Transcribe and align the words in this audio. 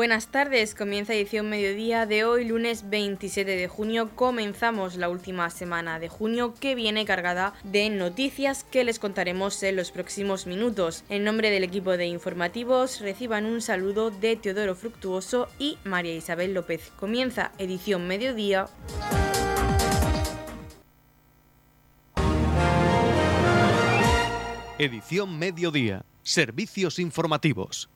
Buenas 0.00 0.28
tardes, 0.28 0.74
comienza 0.74 1.12
edición 1.12 1.50
mediodía 1.50 2.06
de 2.06 2.24
hoy, 2.24 2.46
lunes 2.46 2.88
27 2.88 3.54
de 3.54 3.68
junio. 3.68 4.08
Comenzamos 4.14 4.96
la 4.96 5.10
última 5.10 5.50
semana 5.50 5.98
de 5.98 6.08
junio 6.08 6.54
que 6.58 6.74
viene 6.74 7.04
cargada 7.04 7.52
de 7.64 7.90
noticias 7.90 8.64
que 8.64 8.82
les 8.82 8.98
contaremos 8.98 9.62
en 9.62 9.76
los 9.76 9.90
próximos 9.90 10.46
minutos. 10.46 11.04
En 11.10 11.22
nombre 11.22 11.50
del 11.50 11.64
equipo 11.64 11.98
de 11.98 12.06
informativos, 12.06 13.00
reciban 13.00 13.44
un 13.44 13.60
saludo 13.60 14.10
de 14.10 14.36
Teodoro 14.36 14.74
Fructuoso 14.74 15.48
y 15.58 15.76
María 15.84 16.14
Isabel 16.14 16.54
López. 16.54 16.90
Comienza 16.98 17.52
edición 17.58 18.08
mediodía. 18.08 18.68
Edición 24.78 25.38
mediodía. 25.38 26.06
Servicios 26.22 26.98
informativos. 26.98 27.90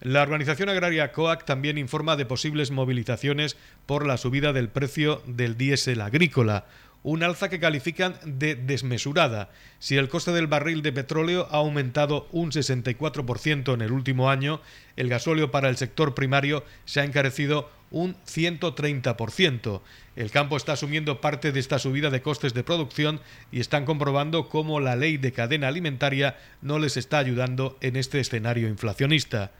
La 0.00 0.22
organización 0.22 0.68
agraria 0.68 1.10
COAC 1.10 1.46
también 1.46 1.78
informa 1.78 2.16
de 2.16 2.26
posibles 2.26 2.70
movilizaciones 2.70 3.56
por 3.86 4.06
la 4.06 4.18
subida 4.18 4.52
del 4.52 4.68
precio 4.68 5.22
del 5.26 5.56
diésel 5.56 6.02
agrícola, 6.02 6.66
un 7.02 7.22
alza 7.22 7.48
que 7.48 7.60
califican 7.60 8.16
de 8.24 8.56
desmesurada. 8.56 9.48
Si 9.78 9.96
el 9.96 10.10
coste 10.10 10.32
del 10.32 10.48
barril 10.48 10.82
de 10.82 10.92
petróleo 10.92 11.48
ha 11.50 11.58
aumentado 11.58 12.28
un 12.32 12.50
64% 12.50 13.72
en 13.72 13.80
el 13.80 13.92
último 13.92 14.28
año, 14.28 14.60
el 14.96 15.08
gasóleo 15.08 15.50
para 15.50 15.70
el 15.70 15.78
sector 15.78 16.14
primario 16.14 16.62
se 16.84 17.00
ha 17.00 17.04
encarecido 17.04 17.70
un 17.90 18.16
130%. 18.26 19.80
El 20.16 20.30
campo 20.30 20.58
está 20.58 20.72
asumiendo 20.72 21.22
parte 21.22 21.52
de 21.52 21.60
esta 21.60 21.78
subida 21.78 22.10
de 22.10 22.20
costes 22.20 22.52
de 22.52 22.64
producción 22.64 23.20
y 23.50 23.60
están 23.60 23.86
comprobando 23.86 24.50
cómo 24.50 24.78
la 24.78 24.96
ley 24.96 25.16
de 25.16 25.32
cadena 25.32 25.68
alimentaria 25.68 26.36
no 26.60 26.78
les 26.78 26.98
está 26.98 27.18
ayudando 27.18 27.78
en 27.80 27.96
este 27.96 28.20
escenario 28.20 28.68
inflacionista. 28.68 29.52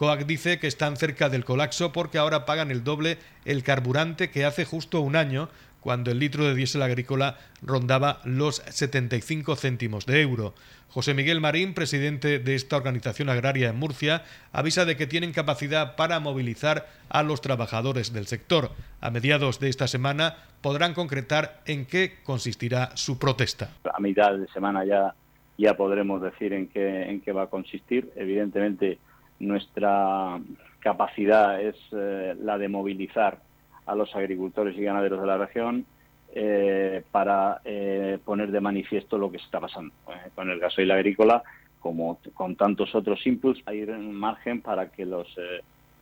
COAC 0.00 0.24
dice 0.24 0.58
que 0.58 0.66
están 0.66 0.96
cerca 0.96 1.28
del 1.28 1.44
colapso 1.44 1.92
porque 1.92 2.16
ahora 2.16 2.46
pagan 2.46 2.70
el 2.70 2.84
doble 2.84 3.18
el 3.44 3.62
carburante 3.62 4.30
que 4.30 4.46
hace 4.46 4.64
justo 4.64 5.02
un 5.02 5.14
año, 5.14 5.50
cuando 5.80 6.10
el 6.10 6.18
litro 6.18 6.46
de 6.46 6.54
diésel 6.54 6.80
agrícola 6.80 7.36
rondaba 7.60 8.20
los 8.24 8.62
75 8.66 9.56
céntimos 9.56 10.06
de 10.06 10.22
euro. 10.22 10.54
José 10.88 11.12
Miguel 11.12 11.42
Marín, 11.42 11.74
presidente 11.74 12.38
de 12.38 12.54
esta 12.54 12.78
organización 12.78 13.28
agraria 13.28 13.68
en 13.68 13.76
Murcia, 13.76 14.22
avisa 14.52 14.86
de 14.86 14.96
que 14.96 15.06
tienen 15.06 15.34
capacidad 15.34 15.96
para 15.96 16.18
movilizar 16.18 16.86
a 17.10 17.22
los 17.22 17.42
trabajadores 17.42 18.14
del 18.14 18.26
sector. 18.26 18.70
A 19.02 19.10
mediados 19.10 19.60
de 19.60 19.68
esta 19.68 19.86
semana 19.86 20.36
podrán 20.62 20.94
concretar 20.94 21.60
en 21.66 21.84
qué 21.84 22.14
consistirá 22.24 22.96
su 22.96 23.18
protesta. 23.18 23.68
A 23.92 24.00
mitad 24.00 24.32
de 24.32 24.48
semana 24.48 24.82
ya, 24.86 25.14
ya 25.58 25.76
podremos 25.76 26.22
decir 26.22 26.54
en 26.54 26.68
qué, 26.68 27.02
en 27.02 27.20
qué 27.20 27.32
va 27.32 27.42
a 27.42 27.46
consistir. 27.48 28.10
Evidentemente, 28.16 28.98
nuestra 29.40 30.38
capacidad 30.78 31.60
es 31.60 31.76
eh, 31.92 32.34
la 32.40 32.58
de 32.58 32.68
movilizar 32.68 33.40
a 33.86 33.94
los 33.94 34.14
agricultores 34.14 34.76
y 34.76 34.82
ganaderos 34.82 35.20
de 35.20 35.26
la 35.26 35.38
región 35.38 35.84
eh, 36.32 37.02
para 37.10 37.60
eh, 37.64 38.18
poner 38.24 38.50
de 38.52 38.60
manifiesto 38.60 39.18
lo 39.18 39.32
que 39.32 39.38
se 39.38 39.44
está 39.44 39.60
pasando 39.60 39.92
con 40.34 40.48
el 40.48 40.60
gasoil 40.60 40.90
agrícola, 40.92 41.42
como 41.80 42.18
con 42.34 42.54
tantos 42.54 42.94
otros 42.94 43.26
inputs. 43.26 43.62
Hay 43.66 43.84
margen 43.86 44.60
para 44.60 44.90
que 44.90 45.04
los, 45.04 45.26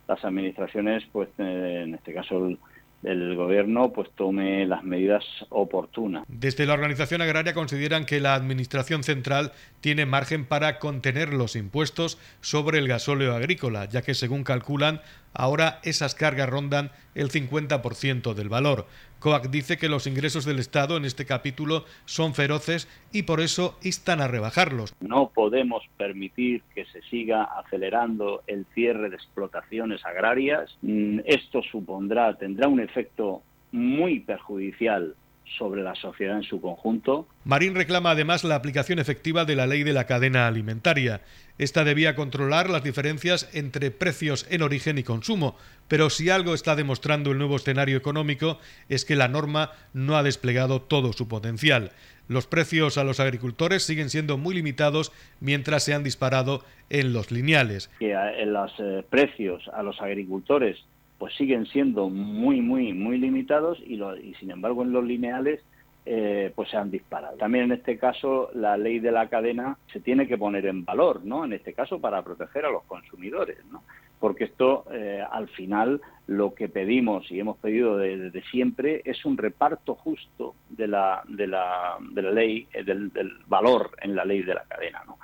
las 0.07 0.23
administraciones, 0.23 1.03
pues 1.11 1.29
en 1.39 1.95
este 1.95 2.13
caso 2.13 2.45
el, 2.45 2.59
el 3.03 3.35
gobierno 3.35 3.93
pues 3.93 4.09
tome 4.15 4.65
las 4.65 4.83
medidas 4.83 5.23
oportunas. 5.49 6.25
Desde 6.27 6.65
la 6.65 6.73
organización 6.73 7.21
agraria 7.21 7.53
consideran 7.53 8.05
que 8.05 8.19
la 8.19 8.35
administración 8.35 9.03
central 9.03 9.51
tiene 9.81 10.05
margen 10.05 10.45
para 10.45 10.79
contener 10.79 11.33
los 11.33 11.55
impuestos 11.55 12.17
sobre 12.41 12.79
el 12.79 12.87
gasóleo 12.87 13.35
agrícola, 13.35 13.85
ya 13.85 14.01
que 14.01 14.13
según 14.13 14.43
calculan 14.43 15.01
ahora 15.33 15.79
esas 15.83 16.15
cargas 16.15 16.49
rondan 16.49 16.91
el 17.15 17.29
50% 17.29 18.33
del 18.33 18.49
valor. 18.49 18.87
COAC 19.19 19.49
dice 19.49 19.77
que 19.77 19.89
los 19.89 20.07
ingresos 20.07 20.45
del 20.45 20.59
Estado 20.59 20.95
en 20.95 21.05
este 21.05 21.25
capítulo 21.25 21.83
son 22.05 22.33
feroces 22.33 22.87
y 23.11 23.23
por 23.23 23.41
eso 23.41 23.77
instan 23.83 24.21
a 24.21 24.27
rebajarlos. 24.27 24.93
No 25.01 25.29
podemos 25.33 25.83
permitir 25.97 26.63
que 26.73 26.85
se 26.85 27.01
siga 27.03 27.43
acelerando 27.43 28.43
el 28.47 28.65
cierre 28.73 29.09
de 29.09 29.17
explotaciones 29.17 30.05
agrarias. 30.05 30.77
Mm, 30.81 31.19
esto 31.25 31.61
supondrá, 31.63 32.37
tendrá 32.37 32.69
un 32.69 32.79
efecto 32.79 33.43
muy 33.71 34.21
perjudicial 34.21 35.15
sobre 35.57 35.83
la 35.83 35.95
sociedad 35.95 36.37
en 36.37 36.43
su 36.43 36.61
conjunto. 36.61 37.27
Marín 37.43 37.75
reclama 37.75 38.11
además 38.11 38.43
la 38.43 38.55
aplicación 38.55 38.99
efectiva 38.99 39.45
de 39.45 39.55
la 39.55 39.67
ley 39.67 39.83
de 39.83 39.93
la 39.93 40.05
cadena 40.05 40.47
alimentaria. 40.47 41.21
Esta 41.57 41.83
debía 41.83 42.15
controlar 42.15 42.69
las 42.69 42.83
diferencias 42.83 43.49
entre 43.53 43.91
precios 43.91 44.47
en 44.49 44.61
origen 44.61 44.97
y 44.97 45.03
consumo, 45.03 45.57
pero 45.87 46.09
si 46.09 46.29
algo 46.29 46.53
está 46.53 46.75
demostrando 46.75 47.31
el 47.31 47.37
nuevo 47.37 47.57
escenario 47.57 47.97
económico 47.97 48.59
es 48.87 49.03
que 49.03 49.15
la 49.15 49.27
norma 49.27 49.71
no 49.93 50.15
ha 50.15 50.23
desplegado 50.23 50.81
todo 50.81 51.11
su 51.13 51.27
potencial. 51.27 51.91
Los 52.29 52.45
precios 52.45 52.99
a 52.99 53.03
los 53.03 53.19
agricultores 53.19 53.83
siguen 53.83 54.09
siendo 54.11 54.37
muy 54.37 54.53
limitados 54.53 55.11
mientras 55.39 55.83
se 55.83 55.95
han 55.95 56.03
disparado 56.03 56.63
en 56.89 57.11
los 57.11 57.31
lineales. 57.31 57.89
Que 57.97 58.13
en 58.13 58.53
los 58.53 58.71
eh, 58.79 59.03
precios 59.09 59.67
a 59.73 59.81
los 59.81 59.99
agricultores 59.99 60.77
pues 61.19 61.35
siguen 61.35 61.65
siendo 61.67 62.09
muy, 62.09 62.61
muy, 62.61 62.93
muy 62.93 63.19
limitados 63.19 63.77
y, 63.85 63.97
lo, 63.97 64.17
y 64.17 64.33
sin 64.35 64.49
embargo 64.51 64.81
en 64.81 64.93
los 64.93 65.03
lineales 65.03 65.61
eh, 66.05 66.51
pues 66.55 66.69
se 66.69 66.77
han 66.77 66.89
disparado. 66.89 67.37
También 67.37 67.65
en 67.65 67.73
este 67.73 67.99
caso 67.99 68.49
la 68.55 68.77
ley 68.77 68.99
de 68.99 69.11
la 69.11 69.27
cadena 69.27 69.77
se 69.91 69.99
tiene 69.99 70.27
que 70.27 70.37
poner 70.37 70.65
en 70.65 70.85
valor, 70.85 71.23
¿no? 71.23 71.43
En 71.45 71.53
este 71.53 71.73
caso 71.73 71.99
para 71.99 72.23
proteger 72.23 72.65
a 72.65 72.71
los 72.71 72.83
consumidores, 72.85 73.57
¿no? 73.69 73.83
Porque 74.19 74.45
esto 74.45 74.85
eh, 74.91 75.21
al 75.29 75.49
final 75.49 76.01
lo 76.25 76.53
que 76.55 76.69
pedimos 76.69 77.29
y 77.31 77.39
hemos 77.39 77.57
pedido 77.57 77.97
desde 77.97 78.41
siempre 78.43 79.01
es 79.03 79.23
un 79.25 79.37
reparto 79.37 79.95
justo 79.95 80.55
de 80.69 80.87
la, 80.87 81.21
de 81.27 81.47
la, 81.47 81.97
de 82.11 82.21
la 82.21 82.31
ley, 82.31 82.67
eh, 82.73 82.83
del, 82.83 83.11
del 83.11 83.33
valor 83.47 83.91
en 84.01 84.15
la 84.15 84.23
ley 84.23 84.41
de 84.41 84.53
la 84.53 84.63
cadena, 84.63 85.03
¿no? 85.05 85.17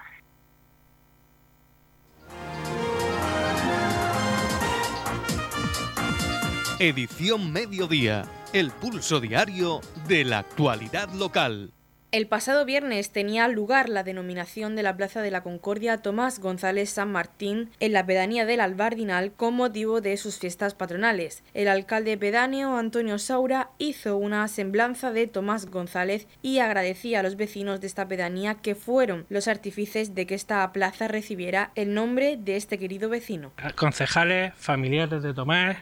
Edición 6.78 7.54
Mediodía, 7.54 8.26
el 8.52 8.70
pulso 8.70 9.22
diario 9.22 9.80
de 10.10 10.26
la 10.26 10.40
actualidad 10.40 11.10
local. 11.14 11.72
El 12.12 12.28
pasado 12.28 12.66
viernes 12.66 13.12
tenía 13.12 13.48
lugar 13.48 13.88
la 13.88 14.04
denominación 14.04 14.76
de 14.76 14.84
la 14.84 14.98
Plaza 14.98 15.22
de 15.22 15.32
la 15.32 15.42
Concordia 15.42 16.00
Tomás 16.00 16.40
González 16.40 16.90
San 16.90 17.14
Martín 17.14 17.70
en 17.80 17.94
la 17.94 18.06
pedanía 18.06 18.46
del 18.46 18.60
Albardinal 18.60 19.32
con 19.32 19.54
motivo 19.54 20.02
de 20.02 20.18
sus 20.18 20.38
fiestas 20.38 20.76
patronales. 20.76 21.46
El 21.54 21.70
alcalde 21.70 22.18
pedáneo 22.18 22.76
Antonio 22.76 23.20
Saura 23.20 23.70
hizo 23.78 24.18
una 24.18 24.46
semblanza 24.50 25.14
de 25.14 25.28
Tomás 25.28 25.68
González 25.68 26.28
y 26.42 26.60
agradecía 26.60 27.22
a 27.22 27.24
los 27.24 27.38
vecinos 27.38 27.80
de 27.80 27.88
esta 27.88 28.10
pedanía 28.10 28.56
que 28.56 28.76
fueron 28.76 29.26
los 29.30 29.48
artífices 29.48 30.14
de 30.14 30.28
que 30.28 30.36
esta 30.36 30.70
plaza 30.74 31.08
recibiera 31.08 31.72
el 31.76 31.94
nombre 31.94 32.36
de 32.36 32.58
este 32.58 32.78
querido 32.78 33.08
vecino. 33.08 33.54
Concejales, 33.76 34.54
familiares 34.56 35.24
de 35.24 35.34
Tomás, 35.34 35.78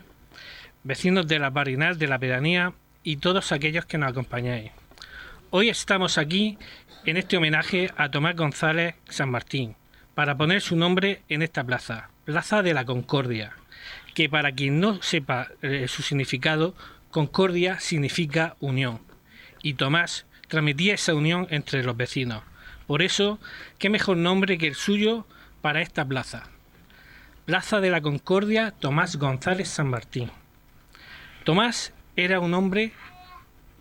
vecinos 0.83 1.27
de 1.27 1.39
la 1.39 1.49
Barinal, 1.49 1.97
de 1.97 2.07
la 2.07 2.19
pedanía 2.19 2.73
y 3.03 3.17
todos 3.17 3.51
aquellos 3.51 3.85
que 3.85 3.97
nos 3.97 4.09
acompañáis. 4.09 4.71
Hoy 5.49 5.69
estamos 5.69 6.17
aquí 6.17 6.57
en 7.05 7.17
este 7.17 7.37
homenaje 7.37 7.91
a 7.95 8.09
Tomás 8.09 8.35
González 8.35 8.95
San 9.07 9.29
Martín 9.29 9.75
para 10.15 10.35
poner 10.37 10.61
su 10.61 10.75
nombre 10.75 11.21
en 11.29 11.41
esta 11.41 11.63
plaza, 11.63 12.09
Plaza 12.25 12.61
de 12.61 12.73
la 12.73 12.85
Concordia, 12.85 13.53
que 14.13 14.29
para 14.29 14.51
quien 14.51 14.79
no 14.79 15.01
sepa 15.01 15.49
eh, 15.61 15.87
su 15.87 16.01
significado, 16.01 16.75
Concordia 17.11 17.79
significa 17.79 18.55
unión 18.59 18.99
y 19.61 19.75
Tomás 19.75 20.25
transmitía 20.47 20.95
esa 20.95 21.13
unión 21.13 21.47
entre 21.49 21.83
los 21.83 21.95
vecinos. 21.97 22.43
Por 22.87 23.01
eso, 23.01 23.39
qué 23.79 23.89
mejor 23.89 24.17
nombre 24.17 24.57
que 24.57 24.67
el 24.67 24.75
suyo 24.75 25.25
para 25.61 25.81
esta 25.81 26.05
plaza. 26.05 26.49
Plaza 27.45 27.79
de 27.79 27.89
la 27.89 28.01
Concordia 28.01 28.71
Tomás 28.71 29.15
González 29.15 29.69
San 29.69 29.87
Martín. 29.87 30.31
Tomás 31.43 31.93
era 32.15 32.39
un 32.39 32.53
hombre 32.53 32.93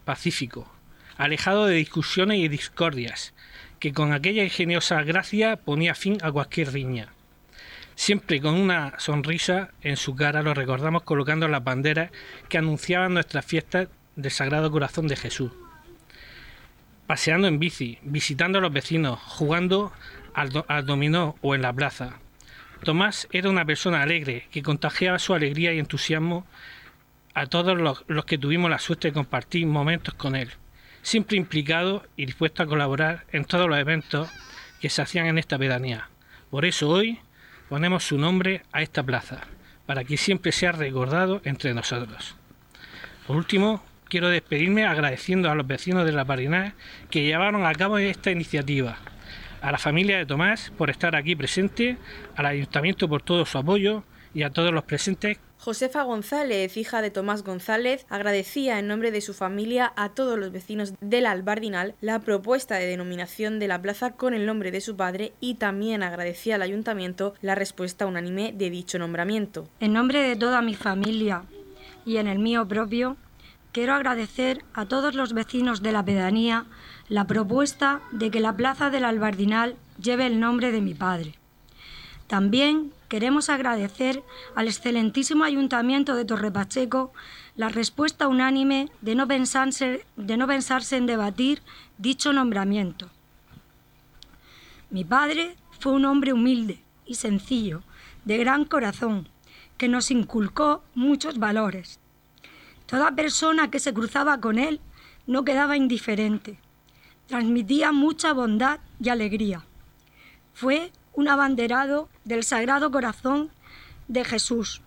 pacífico, 0.05 0.69
alejado 1.17 1.67
de 1.67 1.76
discusiones 1.76 2.38
y 2.38 2.49
discordias, 2.49 3.35
que 3.79 3.93
con 3.93 4.12
aquella 4.12 4.43
ingeniosa 4.43 5.00
gracia 5.05 5.56
ponía 5.56 5.94
fin 5.94 6.19
a 6.23 6.32
cualquier 6.32 6.73
riña. 6.73 7.12
Siempre 7.94 8.41
con 8.41 8.55
una 8.55 8.99
sonrisa 8.99 9.70
en 9.82 9.97
su 9.97 10.17
cara 10.17 10.43
lo 10.43 10.55
recordamos 10.55 11.05
colocando 11.05 11.47
las 11.47 11.62
banderas 11.62 12.11
que 12.49 12.59
anunciaban 12.59 13.14
nuestras 13.14 13.47
fiestas 13.47 13.87
del 14.17 14.32
Sagrado 14.32 14.73
Corazón 14.73 15.06
de 15.06 15.15
Jesús. 15.15 15.53
Paseando 17.06 17.47
en 17.47 17.61
bici, 17.61 17.99
visitando 18.03 18.58
a 18.58 18.61
los 18.61 18.73
vecinos, 18.73 19.20
jugando 19.20 19.93
al, 20.35 20.65
al 20.67 20.85
dominó 20.85 21.37
o 21.43 21.55
en 21.55 21.62
la 21.62 21.73
plaza. 21.73 22.19
Tomás 22.82 23.29
era 23.31 23.50
una 23.50 23.65
persona 23.65 24.03
alegre 24.03 24.49
que 24.50 24.62
contagiaba 24.62 25.20
su 25.20 25.32
alegría 25.32 25.73
y 25.73 25.79
entusiasmo 25.79 26.44
a 27.34 27.46
todos 27.46 27.79
los, 27.79 28.25
que 28.25 28.38
tuvimos 28.38 28.70
la 28.70 28.79
suerte 28.79 29.08
de 29.08 29.14
compartir 29.14 29.67
momentos 29.67 30.14
con 30.14 30.37
él, 30.37 30.50
siempre 31.02 31.37
implicado 31.37 32.05
y 32.17 32.26
dispuesto 32.26 32.62
a 32.62 32.67
colaborar 32.67 33.25
en 33.32 33.44
todos 33.44 33.69
los 33.69 33.79
eventos 33.79 34.31
que 34.81 34.90
se 34.90 35.02
hacían 35.02 35.26
en 35.26 35.38
esta 35.38 35.58
pedanía. 35.58 36.08
Por 36.50 36.64
eso 36.64 36.88
hoy 36.88 37.20
ponemos 37.69 38.05
su 38.05 38.19
nombre 38.19 38.62
a 38.73 38.82
esta 38.82 39.02
plaza, 39.02 39.40
para 39.87 40.05
que 40.05 40.17
siempre 40.17 40.52
sea 40.52 40.73
recordado 40.73 41.40
entre 41.44 41.75
nosotros. 41.75 42.37
Por 43.26 43.37
último, 43.37 43.82
quiero 44.08 44.29
despedirme 44.29 44.84
agradeciendo 44.84 45.50
a 45.50 45.55
los 45.55 45.67
vecinos 45.67 46.05
de 46.05 46.12
La 46.12 46.25
Parinada 46.25 46.75
que 47.11 47.23
llevaron 47.23 47.64
a 47.64 47.73
cabo 47.73 47.99
esta 47.99 48.31
iniciativa, 48.31 48.99
a 49.62 49.73
la 49.73 49.79
familia 49.79 50.19
de 50.19 50.26
Tomás 50.26 50.70
por 50.76 50.90
estar 50.90 51.17
aquí 51.17 51.34
presente, 51.34 51.96
al 52.37 52.46
ayuntamiento 52.46 53.08
por 53.08 53.23
todo 53.23 53.46
su 53.46 53.56
apoyo 53.56 54.05
y 54.34 54.43
a 54.43 54.50
todos 54.50 54.73
los 54.73 54.84
presentes 54.84 55.38
Josefa 55.62 56.02
González, 56.02 56.76
hija 56.76 57.02
de 57.02 57.12
Tomás 57.12 57.44
González, 57.44 58.05
agradecía 58.08 58.81
en 58.81 58.88
nombre 58.88 59.12
de 59.12 59.20
su 59.20 59.32
familia 59.32 59.93
a 59.94 60.08
todos 60.08 60.37
los 60.37 60.50
vecinos 60.50 60.93
del 61.00 61.25
Albardinal 61.25 61.94
la 62.00 62.19
propuesta 62.19 62.75
de 62.79 62.87
denominación 62.87 63.61
de 63.61 63.69
la 63.69 63.81
plaza 63.81 64.11
con 64.11 64.34
el 64.34 64.44
nombre 64.44 64.73
de 64.73 64.81
su 64.81 64.96
padre 64.96 65.34
y 65.38 65.55
también 65.55 66.02
agradecía 66.02 66.56
al 66.56 66.62
ayuntamiento 66.62 67.34
la 67.43 67.55
respuesta 67.55 68.06
unánime 68.06 68.52
de 68.52 68.70
dicho 68.70 68.99
nombramiento. 68.99 69.69
En 69.79 69.93
nombre 69.93 70.20
de 70.23 70.34
toda 70.34 70.62
mi 70.62 70.75
familia 70.75 71.44
y 72.05 72.17
en 72.17 72.26
el 72.26 72.40
mío 72.40 72.67
propio, 72.67 73.17
quiero 73.70 73.94
agradecer 73.94 74.64
a 74.75 74.87
todos 74.87 75.14
los 75.14 75.32
vecinos 75.32 75.81
de 75.81 75.93
la 75.93 76.05
pedanía 76.05 76.64
la 77.08 77.29
propuesta 77.29 78.00
de 78.11 78.32
que 78.32 78.40
la 78.40 78.56
plaza 78.56 78.90
del 78.90 79.05
Albardinal 79.05 79.76
lleve 80.02 80.26
el 80.26 80.40
nombre 80.40 80.73
de 80.73 80.81
mi 80.81 80.94
padre. 80.94 81.34
También 82.26 82.93
queremos 83.12 83.50
agradecer 83.50 84.23
al 84.55 84.69
excelentísimo 84.69 85.44
Ayuntamiento 85.44 86.14
de 86.14 86.25
Torrepacheco 86.25 87.12
la 87.56 87.69
respuesta 87.69 88.26
unánime 88.26 88.88
de 89.03 89.14
no, 89.14 89.29
pensarse, 89.29 90.06
de 90.17 90.38
no 90.38 90.47
pensarse 90.47 90.97
en 90.97 91.05
debatir 91.05 91.61
dicho 91.99 92.32
nombramiento. 92.32 93.11
Mi 94.88 95.05
padre 95.05 95.56
fue 95.79 95.93
un 95.93 96.06
hombre 96.06 96.32
humilde 96.32 96.82
y 97.05 97.17
sencillo, 97.17 97.82
de 98.25 98.38
gran 98.38 98.64
corazón, 98.64 99.29
que 99.76 99.88
nos 99.88 100.11
inculcó 100.11 100.82
muchos 100.94 101.38
valores. 101.38 102.00
Toda 102.87 103.15
persona 103.15 103.70
que 103.70 103.79
se 103.79 103.93
cruzaba 103.93 104.41
con 104.41 104.58
él 104.58 104.81
no 105.26 105.44
quedaba 105.44 105.76
indiferente. 105.76 106.58
Transmitía 107.26 107.93
mucha 107.93 108.32
bondad 108.32 108.81
y 108.99 109.11
alegría. 109.11 109.67
Fue 110.55 110.93
un 111.14 111.29
abanderado 111.29 112.09
del 112.25 112.44
Sagrado 112.44 112.91
Corazón 112.91 113.50
de 114.09 114.25
Jesús 114.25 114.82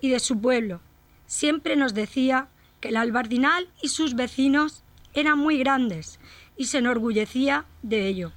y 0.00 0.10
de 0.10 0.20
su 0.20 0.40
pueblo. 0.40 0.80
Siempre 1.26 1.76
nos 1.76 1.94
decía 1.94 2.48
que 2.80 2.88
el 2.88 2.96
albardinal 2.96 3.68
y 3.82 3.88
sus 3.88 4.14
vecinos 4.14 4.82
eran 5.14 5.38
muy 5.38 5.58
grandes 5.58 6.20
y 6.56 6.66
se 6.66 6.78
enorgullecía 6.78 7.64
de 7.82 8.06
ello. 8.06 8.32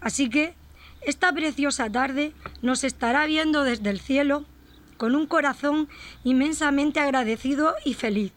Así 0.00 0.28
que 0.28 0.54
esta 1.00 1.32
preciosa 1.32 1.90
tarde 1.90 2.32
nos 2.60 2.84
estará 2.84 3.26
viendo 3.26 3.64
desde 3.64 3.90
el 3.90 4.00
cielo 4.00 4.44
con 4.96 5.16
un 5.16 5.26
corazón 5.26 5.88
inmensamente 6.22 7.00
agradecido 7.00 7.74
y 7.84 7.94
feliz. 7.94 8.32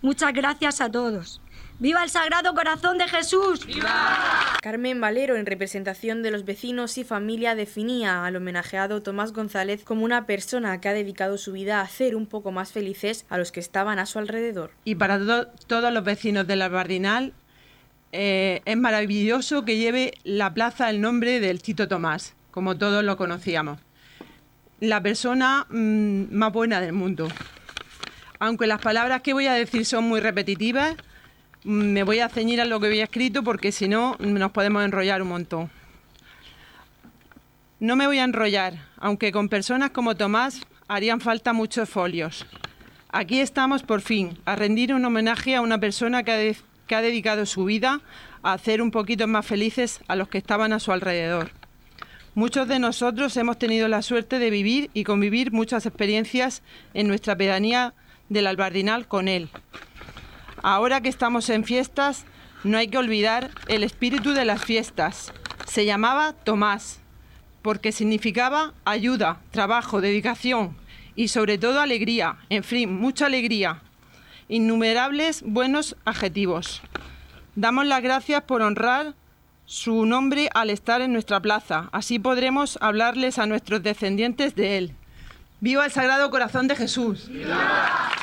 Muchas 0.00 0.32
gracias 0.32 0.80
a 0.80 0.90
todos. 0.90 1.40
¡Viva 1.80 2.02
el 2.02 2.10
Sagrado 2.10 2.54
Corazón 2.54 2.98
de 2.98 3.06
Jesús! 3.06 3.64
¡Viva! 3.64 4.58
Carmen 4.60 5.00
Valero, 5.00 5.36
en 5.36 5.46
representación 5.46 6.24
de 6.24 6.32
los 6.32 6.44
vecinos 6.44 6.98
y 6.98 7.04
familia, 7.04 7.54
definía 7.54 8.24
al 8.24 8.34
homenajeado 8.34 9.00
Tomás 9.00 9.32
González 9.32 9.84
como 9.84 10.04
una 10.04 10.26
persona 10.26 10.80
que 10.80 10.88
ha 10.88 10.92
dedicado 10.92 11.38
su 11.38 11.52
vida 11.52 11.78
a 11.78 11.82
hacer 11.82 12.16
un 12.16 12.26
poco 12.26 12.50
más 12.50 12.72
felices 12.72 13.26
a 13.28 13.38
los 13.38 13.52
que 13.52 13.60
estaban 13.60 14.00
a 14.00 14.06
su 14.06 14.18
alrededor. 14.18 14.72
Y 14.82 14.96
para 14.96 15.20
todos 15.68 15.92
los 15.92 16.02
vecinos 16.02 16.48
de 16.48 16.56
la 16.56 16.68
Bardinal, 16.68 17.32
eh, 18.10 18.60
es 18.64 18.76
maravilloso 18.76 19.64
que 19.64 19.76
lleve 19.76 20.14
la 20.24 20.52
plaza 20.54 20.90
el 20.90 21.00
nombre 21.00 21.38
del 21.38 21.62
Tito 21.62 21.86
Tomás, 21.86 22.34
como 22.50 22.76
todos 22.76 23.04
lo 23.04 23.16
conocíamos. 23.16 23.78
La 24.80 25.00
persona 25.00 25.64
mm, 25.70 26.34
más 26.34 26.52
buena 26.52 26.80
del 26.80 26.92
mundo. 26.92 27.28
Aunque 28.40 28.66
las 28.66 28.80
palabras 28.80 29.22
que 29.22 29.32
voy 29.32 29.46
a 29.46 29.52
decir 29.52 29.86
son 29.86 30.02
muy 30.04 30.18
repetitivas, 30.18 30.96
me 31.64 32.02
voy 32.02 32.20
a 32.20 32.28
ceñir 32.28 32.60
a 32.60 32.64
lo 32.64 32.80
que 32.80 32.86
había 32.86 33.04
escrito 33.04 33.42
porque 33.42 33.72
si 33.72 33.88
no 33.88 34.16
nos 34.18 34.52
podemos 34.52 34.84
enrollar 34.84 35.22
un 35.22 35.28
montón. 35.28 35.70
No 37.80 37.94
me 37.94 38.06
voy 38.06 38.18
a 38.18 38.24
enrollar, 38.24 38.74
aunque 38.96 39.30
con 39.30 39.48
personas 39.48 39.90
como 39.90 40.16
Tomás 40.16 40.62
harían 40.88 41.20
falta 41.20 41.52
muchos 41.52 41.88
folios. 41.88 42.46
Aquí 43.10 43.40
estamos 43.40 43.82
por 43.82 44.00
fin, 44.00 44.36
a 44.44 44.56
rendir 44.56 44.92
un 44.92 45.04
homenaje 45.04 45.54
a 45.54 45.60
una 45.60 45.78
persona 45.78 46.24
que 46.24 46.56
ha, 46.90 47.00
dedicado 47.00 47.46
su 47.46 47.64
vida 47.64 48.00
a 48.42 48.52
hacer 48.52 48.82
un 48.82 48.90
poquito 48.90 49.26
más 49.28 49.46
felices 49.46 50.00
a 50.08 50.16
los 50.16 50.28
que 50.28 50.38
estaban 50.38 50.72
a 50.72 50.80
su 50.80 50.92
alrededor. 50.92 51.52
Muchos 52.34 52.68
de 52.68 52.78
nosotros 52.78 53.36
hemos 53.36 53.58
tenido 53.58 53.88
la 53.88 54.02
suerte 54.02 54.38
de 54.38 54.50
vivir 54.50 54.90
y 54.92 55.04
convivir 55.04 55.52
muchas 55.52 55.86
experiencias 55.86 56.62
en 56.94 57.08
nuestra 57.08 57.36
pedanía 57.36 57.94
del 58.28 58.46
Albardinal 58.46 59.08
con 59.08 59.28
él. 59.28 59.48
Ahora 60.62 61.00
que 61.00 61.08
estamos 61.08 61.48
en 61.50 61.64
fiestas, 61.64 62.24
no 62.64 62.78
hay 62.78 62.88
que 62.88 62.98
olvidar 62.98 63.50
el 63.68 63.84
espíritu 63.84 64.32
de 64.32 64.44
las 64.44 64.64
fiestas. 64.64 65.32
Se 65.66 65.84
llamaba 65.84 66.32
Tomás, 66.32 67.00
porque 67.62 67.92
significaba 67.92 68.72
ayuda, 68.84 69.40
trabajo, 69.50 70.00
dedicación 70.00 70.76
y 71.14 71.28
sobre 71.28 71.58
todo 71.58 71.80
alegría, 71.80 72.36
en 72.48 72.64
fin, 72.64 72.92
mucha 72.92 73.26
alegría. 73.26 73.82
Innumerables 74.48 75.42
buenos 75.44 75.96
adjetivos. 76.04 76.80
Damos 77.54 77.86
las 77.86 78.02
gracias 78.02 78.42
por 78.44 78.62
honrar 78.62 79.14
su 79.66 80.06
nombre 80.06 80.48
al 80.54 80.70
estar 80.70 81.02
en 81.02 81.12
nuestra 81.12 81.40
plaza. 81.40 81.88
Así 81.92 82.18
podremos 82.18 82.78
hablarles 82.80 83.38
a 83.38 83.46
nuestros 83.46 83.82
descendientes 83.82 84.54
de 84.54 84.78
él. 84.78 84.94
¡Viva 85.60 85.84
el 85.84 85.90
Sagrado 85.90 86.30
Corazón 86.30 86.68
de 86.68 86.76
Jesús! 86.76 87.28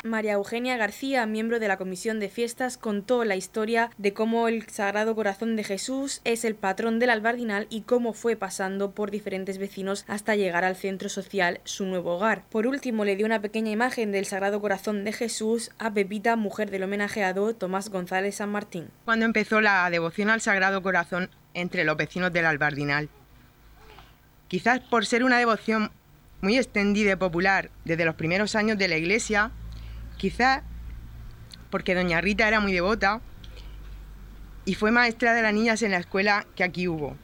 María 0.04 0.32
Eugenia 0.34 0.76
García, 0.76 1.26
miembro 1.26 1.58
de 1.58 1.68
la 1.68 1.76
Comisión 1.76 2.20
de 2.20 2.28
Fiestas, 2.28 2.76
contó 2.78 3.24
la 3.24 3.36
historia 3.36 3.90
de 3.98 4.12
cómo 4.12 4.48
el 4.48 4.68
Sagrado 4.68 5.14
Corazón 5.14 5.56
de 5.56 5.64
Jesús 5.64 6.20
es 6.24 6.44
el 6.44 6.54
patrón 6.54 6.98
del 6.98 7.10
albardinal 7.10 7.66
y 7.70 7.82
cómo 7.82 8.12
fue 8.12 8.36
pasando 8.36 8.92
por 8.92 9.10
diferentes 9.10 9.58
vecinos 9.58 10.04
hasta 10.08 10.36
llegar 10.36 10.64
al 10.64 10.76
centro 10.76 11.08
social, 11.08 11.60
su 11.64 11.86
nuevo 11.86 12.16
hogar. 12.16 12.44
Por 12.50 12.66
último, 12.66 13.04
le 13.04 13.16
dio 13.16 13.26
una 13.26 13.40
pequeña 13.40 13.70
imagen 13.70 14.12
del 14.12 14.26
Sagrado 14.26 14.60
Corazón 14.60 15.04
de 15.04 15.12
Jesús 15.12 15.70
a 15.78 15.92
Pepita, 15.92 16.36
mujer 16.36 16.70
del 16.70 16.84
homenajeado 16.84 17.54
Tomás 17.54 17.88
González 17.88 18.36
San 18.36 18.50
Martín. 18.50 18.88
Cuando 19.04 19.24
empezó 19.24 19.60
la 19.60 19.88
devoción 19.90 20.30
al 20.30 20.40
Sagrado 20.40 20.82
Corazón 20.82 21.30
entre 21.54 21.84
los 21.84 21.96
vecinos 21.96 22.32
del 22.32 22.46
albardinal, 22.46 23.08
quizás 24.48 24.80
por 24.80 25.06
ser 25.06 25.24
una 25.24 25.38
devoción 25.38 25.90
muy 26.42 26.58
extendida 26.58 27.12
y 27.12 27.16
popular 27.16 27.70
desde 27.84 28.04
los 28.04 28.14
primeros 28.14 28.54
años 28.54 28.78
de 28.78 28.88
la 28.88 28.96
iglesia, 28.96 29.50
quizás 30.16 30.62
porque 31.70 31.94
doña 31.94 32.20
Rita 32.20 32.48
era 32.48 32.60
muy 32.60 32.72
devota 32.72 33.20
y 34.64 34.74
fue 34.74 34.90
maestra 34.90 35.34
de 35.34 35.42
las 35.42 35.54
niñas 35.54 35.82
en 35.82 35.92
la 35.92 35.98
escuela 35.98 36.46
que 36.54 36.64
aquí 36.64 36.88
hubo. 36.88 37.16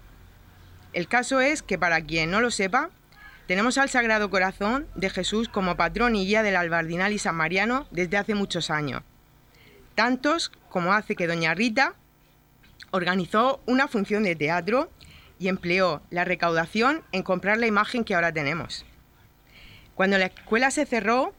El 0.93 1.09
caso 1.09 1.41
es 1.41 1.63
que 1.63 1.79
para 1.79 2.01
quien 2.03 2.31
no 2.31 2.41
lo 2.41 2.51
sepa, 2.51 2.91
tenemos 3.47 3.79
al 3.79 3.89
Sagrado 3.89 4.31
Corazón 4.31 4.87
de 4.95 5.11
Jesús 5.11 5.49
como 5.49 5.77
patrón 5.77 6.15
y 6.17 6.27
guía 6.27 6.43
del 6.43 6.57
albardinal 6.57 7.13
y 7.13 7.19
san 7.19 7.35
mariano 7.35 7.87
desde 7.91 8.17
hace 8.17 8.35
muchos 8.35 8.71
años. 8.71 9.03
Tantos 9.95 10.53
como 10.69 10.93
hace 10.93 11.17
que 11.17 11.27
doña 11.27 11.55
Rita 11.55 11.95
organizó 12.91 13.61
una 13.67 13.89
función 13.89 14.23
de 14.23 14.37
teatro 14.37 14.91
y 15.39 15.49
empleó 15.49 16.03
la 16.11 16.25
recaudación 16.25 17.03
en 17.11 17.23
comprar 17.23 17.59
la 17.59 17.67
imagen 17.67 18.05
que 18.05 18.15
ahora 18.15 18.33
tenemos. 18.33 18.85
Cuando 19.95 20.19
la 20.19 20.27
escuela 20.27 20.71
se 20.71 20.87
cerró, 20.87 21.35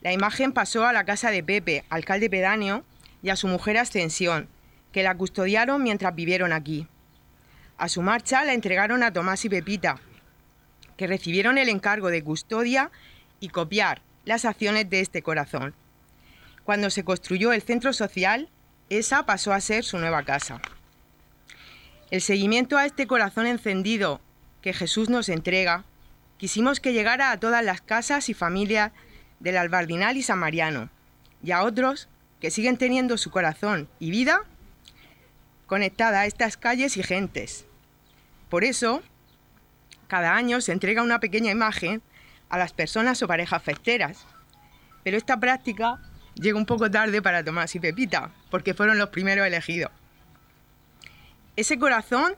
la 0.00 0.12
imagen 0.12 0.52
pasó 0.52 0.86
a 0.86 0.92
la 0.92 1.04
casa 1.04 1.30
de 1.30 1.42
Pepe, 1.42 1.84
alcalde 1.90 2.30
pedáneo, 2.30 2.84
y 3.22 3.30
a 3.30 3.36
su 3.36 3.48
mujer 3.48 3.78
Ascensión, 3.78 4.48
que 4.92 5.02
la 5.02 5.16
custodiaron 5.16 5.82
mientras 5.82 6.14
vivieron 6.14 6.52
aquí. 6.52 6.86
A 7.76 7.88
su 7.88 8.02
marcha 8.02 8.44
la 8.44 8.54
entregaron 8.54 9.02
a 9.02 9.12
Tomás 9.12 9.44
y 9.44 9.48
Pepita, 9.48 10.00
que 10.96 11.06
recibieron 11.06 11.58
el 11.58 11.68
encargo 11.68 12.10
de 12.10 12.22
custodia 12.22 12.90
y 13.40 13.48
copiar 13.48 14.02
las 14.24 14.44
acciones 14.44 14.88
de 14.88 15.00
este 15.00 15.22
corazón. 15.22 15.74
Cuando 16.64 16.90
se 16.90 17.04
construyó 17.04 17.52
el 17.52 17.62
centro 17.62 17.92
social, 17.92 18.48
esa 18.90 19.26
pasó 19.26 19.52
a 19.52 19.60
ser 19.60 19.84
su 19.84 19.98
nueva 19.98 20.22
casa. 20.22 20.60
El 22.10 22.20
seguimiento 22.20 22.76
a 22.76 22.86
este 22.86 23.06
corazón 23.06 23.46
encendido 23.46 24.20
que 24.62 24.72
Jesús 24.72 25.08
nos 25.08 25.28
entrega 25.28 25.84
Quisimos 26.38 26.78
que 26.78 26.92
llegara 26.92 27.32
a 27.32 27.40
todas 27.40 27.64
las 27.64 27.80
casas 27.80 28.28
y 28.28 28.34
familias 28.34 28.92
del 29.40 29.56
Albardinal 29.56 30.16
y 30.16 30.22
San 30.22 30.38
Mariano, 30.38 30.90
y 31.42 31.52
a 31.52 31.62
otros 31.62 32.08
que 32.40 32.50
siguen 32.50 32.76
teniendo 32.76 33.18
su 33.18 33.30
corazón 33.30 33.88
y 33.98 34.10
vida 34.10 34.40
conectada 35.66 36.20
a 36.20 36.26
estas 36.26 36.56
calles 36.56 36.96
y 36.96 37.02
gentes. 37.02 37.66
Por 38.48 38.64
eso, 38.64 39.02
cada 40.06 40.34
año 40.34 40.60
se 40.60 40.72
entrega 40.72 41.02
una 41.02 41.20
pequeña 41.20 41.50
imagen 41.50 42.02
a 42.48 42.58
las 42.58 42.72
personas 42.72 43.22
o 43.22 43.28
parejas 43.28 43.62
festeras. 43.62 44.26
Pero 45.04 45.16
esta 45.16 45.38
práctica 45.38 46.00
llega 46.34 46.58
un 46.58 46.66
poco 46.66 46.90
tarde 46.90 47.20
para 47.22 47.44
Tomás 47.44 47.74
y 47.74 47.80
Pepita, 47.80 48.30
porque 48.50 48.74
fueron 48.74 48.98
los 48.98 49.10
primeros 49.10 49.46
elegidos. 49.46 49.90
Ese 51.56 51.78
corazón 51.78 52.34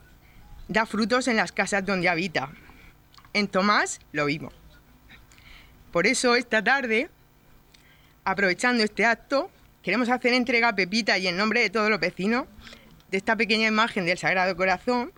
da 0.68 0.86
frutos 0.86 1.28
en 1.28 1.36
las 1.36 1.52
casas 1.52 1.84
donde 1.84 2.08
habita, 2.08 2.50
en 3.32 3.48
Tomás 3.48 4.00
lo 4.12 4.26
vimos. 4.26 4.59
Por 5.92 6.06
eso 6.06 6.36
esta 6.36 6.62
tarde, 6.62 7.10
aprovechando 8.24 8.84
este 8.84 9.04
acto, 9.04 9.50
queremos 9.82 10.08
hacer 10.08 10.32
entrega 10.34 10.68
a 10.68 10.74
Pepita 10.74 11.18
y 11.18 11.26
en 11.26 11.36
nombre 11.36 11.60
de 11.60 11.70
todos 11.70 11.90
los 11.90 11.98
vecinos 11.98 12.46
de 13.10 13.16
esta 13.16 13.34
pequeña 13.34 13.66
imagen 13.66 14.06
del 14.06 14.18
Sagrado 14.18 14.56
Corazón 14.56 15.12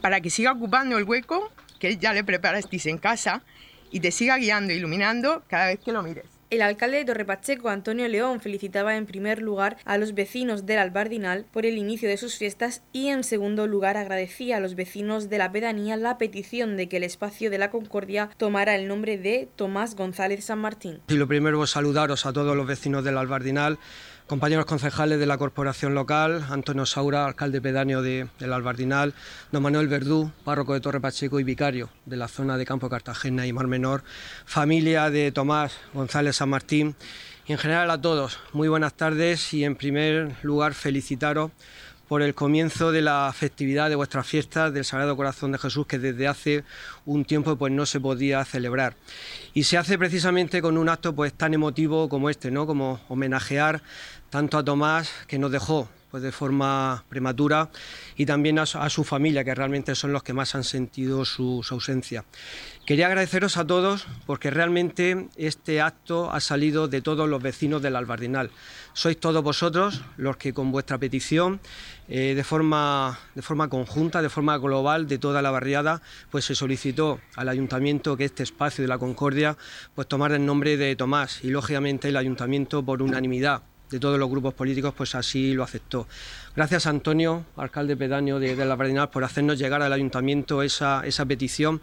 para 0.00 0.20
que 0.20 0.30
siga 0.30 0.52
ocupando 0.52 0.96
el 0.96 1.04
hueco 1.04 1.52
que 1.78 1.96
ya 1.98 2.12
le 2.12 2.24
preparasteis 2.24 2.86
en 2.86 2.98
casa 2.98 3.42
y 3.90 4.00
te 4.00 4.10
siga 4.10 4.38
guiando 4.38 4.72
e 4.72 4.76
iluminando 4.76 5.42
cada 5.48 5.66
vez 5.66 5.80
que 5.80 5.92
lo 5.92 6.02
mires. 6.02 6.37
El 6.50 6.62
alcalde 6.62 6.96
de 6.96 7.04
Torrepacheco, 7.04 7.68
Antonio 7.68 8.08
León, 8.08 8.40
felicitaba 8.40 8.96
en 8.96 9.04
primer 9.04 9.42
lugar 9.42 9.76
a 9.84 9.98
los 9.98 10.14
vecinos 10.14 10.64
del 10.64 10.78
Albardinal 10.78 11.44
por 11.52 11.66
el 11.66 11.76
inicio 11.76 12.08
de 12.08 12.16
sus 12.16 12.36
fiestas 12.36 12.80
y 12.90 13.08
en 13.08 13.22
segundo 13.22 13.66
lugar 13.66 13.98
agradecía 13.98 14.56
a 14.56 14.60
los 14.60 14.74
vecinos 14.74 15.28
de 15.28 15.36
la 15.36 15.52
pedanía 15.52 15.98
la 15.98 16.16
petición 16.16 16.78
de 16.78 16.88
que 16.88 16.96
el 16.96 17.04
espacio 17.04 17.50
de 17.50 17.58
la 17.58 17.70
Concordia 17.70 18.30
tomara 18.38 18.76
el 18.76 18.88
nombre 18.88 19.18
de 19.18 19.46
Tomás 19.56 19.94
González 19.94 20.42
San 20.42 20.60
Martín. 20.60 21.00
Y 21.08 21.16
lo 21.16 21.28
primero 21.28 21.62
es 21.62 21.68
saludaros 21.68 22.24
a 22.24 22.32
todos 22.32 22.56
los 22.56 22.66
vecinos 22.66 23.04
del 23.04 23.18
Albardinal 23.18 23.78
compañeros 24.28 24.66
concejales 24.66 25.18
de 25.18 25.24
la 25.24 25.38
corporación 25.38 25.94
local, 25.94 26.44
Antonio 26.50 26.84
Saura, 26.84 27.24
alcalde 27.24 27.62
pedáneo 27.62 28.02
de, 28.02 28.28
del 28.38 28.52
Albardinal, 28.52 29.14
don 29.50 29.62
Manuel 29.62 29.88
Verdú, 29.88 30.30
párroco 30.44 30.74
de 30.74 30.80
Torre 30.80 31.00
Pacheco 31.00 31.40
y 31.40 31.44
vicario 31.44 31.88
de 32.04 32.18
la 32.18 32.28
zona 32.28 32.58
de 32.58 32.66
Campo 32.66 32.90
Cartagena 32.90 33.46
y 33.46 33.54
Mar 33.54 33.68
Menor, 33.68 34.04
familia 34.44 35.08
de 35.08 35.32
Tomás 35.32 35.72
González 35.94 36.36
San 36.36 36.50
Martín 36.50 36.94
y 37.46 37.52
en 37.52 37.58
general 37.58 37.90
a 37.90 38.02
todos, 38.02 38.38
muy 38.52 38.68
buenas 38.68 38.92
tardes 38.92 39.54
y 39.54 39.64
en 39.64 39.76
primer 39.76 40.36
lugar 40.42 40.74
felicitaros 40.74 41.50
por 42.08 42.22
el 42.22 42.34
comienzo 42.34 42.90
de 42.90 43.02
la 43.02 43.30
festividad 43.36 43.90
de 43.90 43.94
vuestras 43.94 44.26
fiestas 44.26 44.72
del 44.72 44.84
Sagrado 44.84 45.14
Corazón 45.14 45.52
de 45.52 45.58
Jesús 45.58 45.86
que 45.86 45.98
desde 45.98 46.26
hace 46.26 46.64
un 47.04 47.24
tiempo 47.24 47.56
pues 47.56 47.70
no 47.72 47.84
se 47.84 48.00
podía 48.00 48.42
celebrar. 48.46 48.96
Y 49.52 49.64
se 49.64 49.76
hace 49.76 49.98
precisamente 49.98 50.62
con 50.62 50.78
un 50.78 50.88
acto 50.88 51.14
pues 51.14 51.34
tan 51.34 51.52
emotivo 51.52 52.08
como 52.08 52.30
este, 52.30 52.50
¿no? 52.50 52.66
Como 52.66 53.00
homenajear 53.08 53.82
tanto 54.30 54.58
a 54.58 54.64
Tomás, 54.64 55.10
que 55.26 55.38
nos 55.38 55.50
dejó 55.50 55.88
pues, 56.10 56.22
de 56.22 56.32
forma 56.32 57.04
prematura, 57.08 57.70
y 58.16 58.26
también 58.26 58.58
a, 58.58 58.66
su 58.66 59.04
familia, 59.04 59.44
que 59.44 59.54
realmente 59.54 59.94
son 59.94 60.12
los 60.12 60.22
que 60.22 60.32
más 60.32 60.54
han 60.54 60.64
sentido 60.64 61.24
su, 61.24 61.64
ausencia. 61.70 62.24
Quería 62.86 63.06
agradeceros 63.06 63.58
a 63.58 63.66
todos 63.66 64.06
porque 64.24 64.50
realmente 64.50 65.28
este 65.36 65.82
acto 65.82 66.32
ha 66.32 66.40
salido 66.40 66.88
de 66.88 67.02
todos 67.02 67.28
los 67.28 67.42
vecinos 67.42 67.82
del 67.82 67.96
Albardinal. 67.96 68.50
Sois 68.94 69.20
todos 69.20 69.44
vosotros 69.44 70.02
los 70.16 70.38
que 70.38 70.54
con 70.54 70.72
vuestra 70.72 70.96
petición, 70.96 71.60
eh, 72.08 72.32
de, 72.34 72.44
forma, 72.44 73.18
de 73.34 73.42
forma 73.42 73.68
conjunta, 73.68 74.22
de 74.22 74.30
forma 74.30 74.56
global, 74.56 75.06
de 75.06 75.18
toda 75.18 75.42
la 75.42 75.50
barriada, 75.50 76.00
pues 76.30 76.46
se 76.46 76.54
solicitó 76.54 77.20
al 77.36 77.50
ayuntamiento 77.50 78.16
que 78.16 78.24
este 78.24 78.42
espacio 78.42 78.82
de 78.82 78.88
la 78.88 78.96
Concordia 78.96 79.58
pues 79.94 80.08
tomara 80.08 80.36
el 80.36 80.46
nombre 80.46 80.78
de 80.78 80.96
Tomás 80.96 81.44
y 81.44 81.50
lógicamente 81.50 82.08
el 82.08 82.16
ayuntamiento 82.16 82.82
por 82.82 83.02
unanimidad 83.02 83.62
de 83.90 83.98
todos 83.98 84.18
los 84.18 84.28
grupos 84.28 84.54
políticos, 84.54 84.94
pues 84.96 85.14
así 85.14 85.54
lo 85.54 85.62
aceptó. 85.62 86.06
Gracias 86.54 86.86
Antonio, 86.86 87.44
alcalde 87.56 87.96
pedáneo 87.96 88.38
de, 88.38 88.56
la 88.56 88.76
Bardinal, 88.76 89.10
por 89.10 89.24
hacernos 89.24 89.58
llegar 89.58 89.82
al 89.82 89.92
ayuntamiento 89.92 90.62
esa, 90.62 91.02
esa 91.06 91.24
petición 91.24 91.80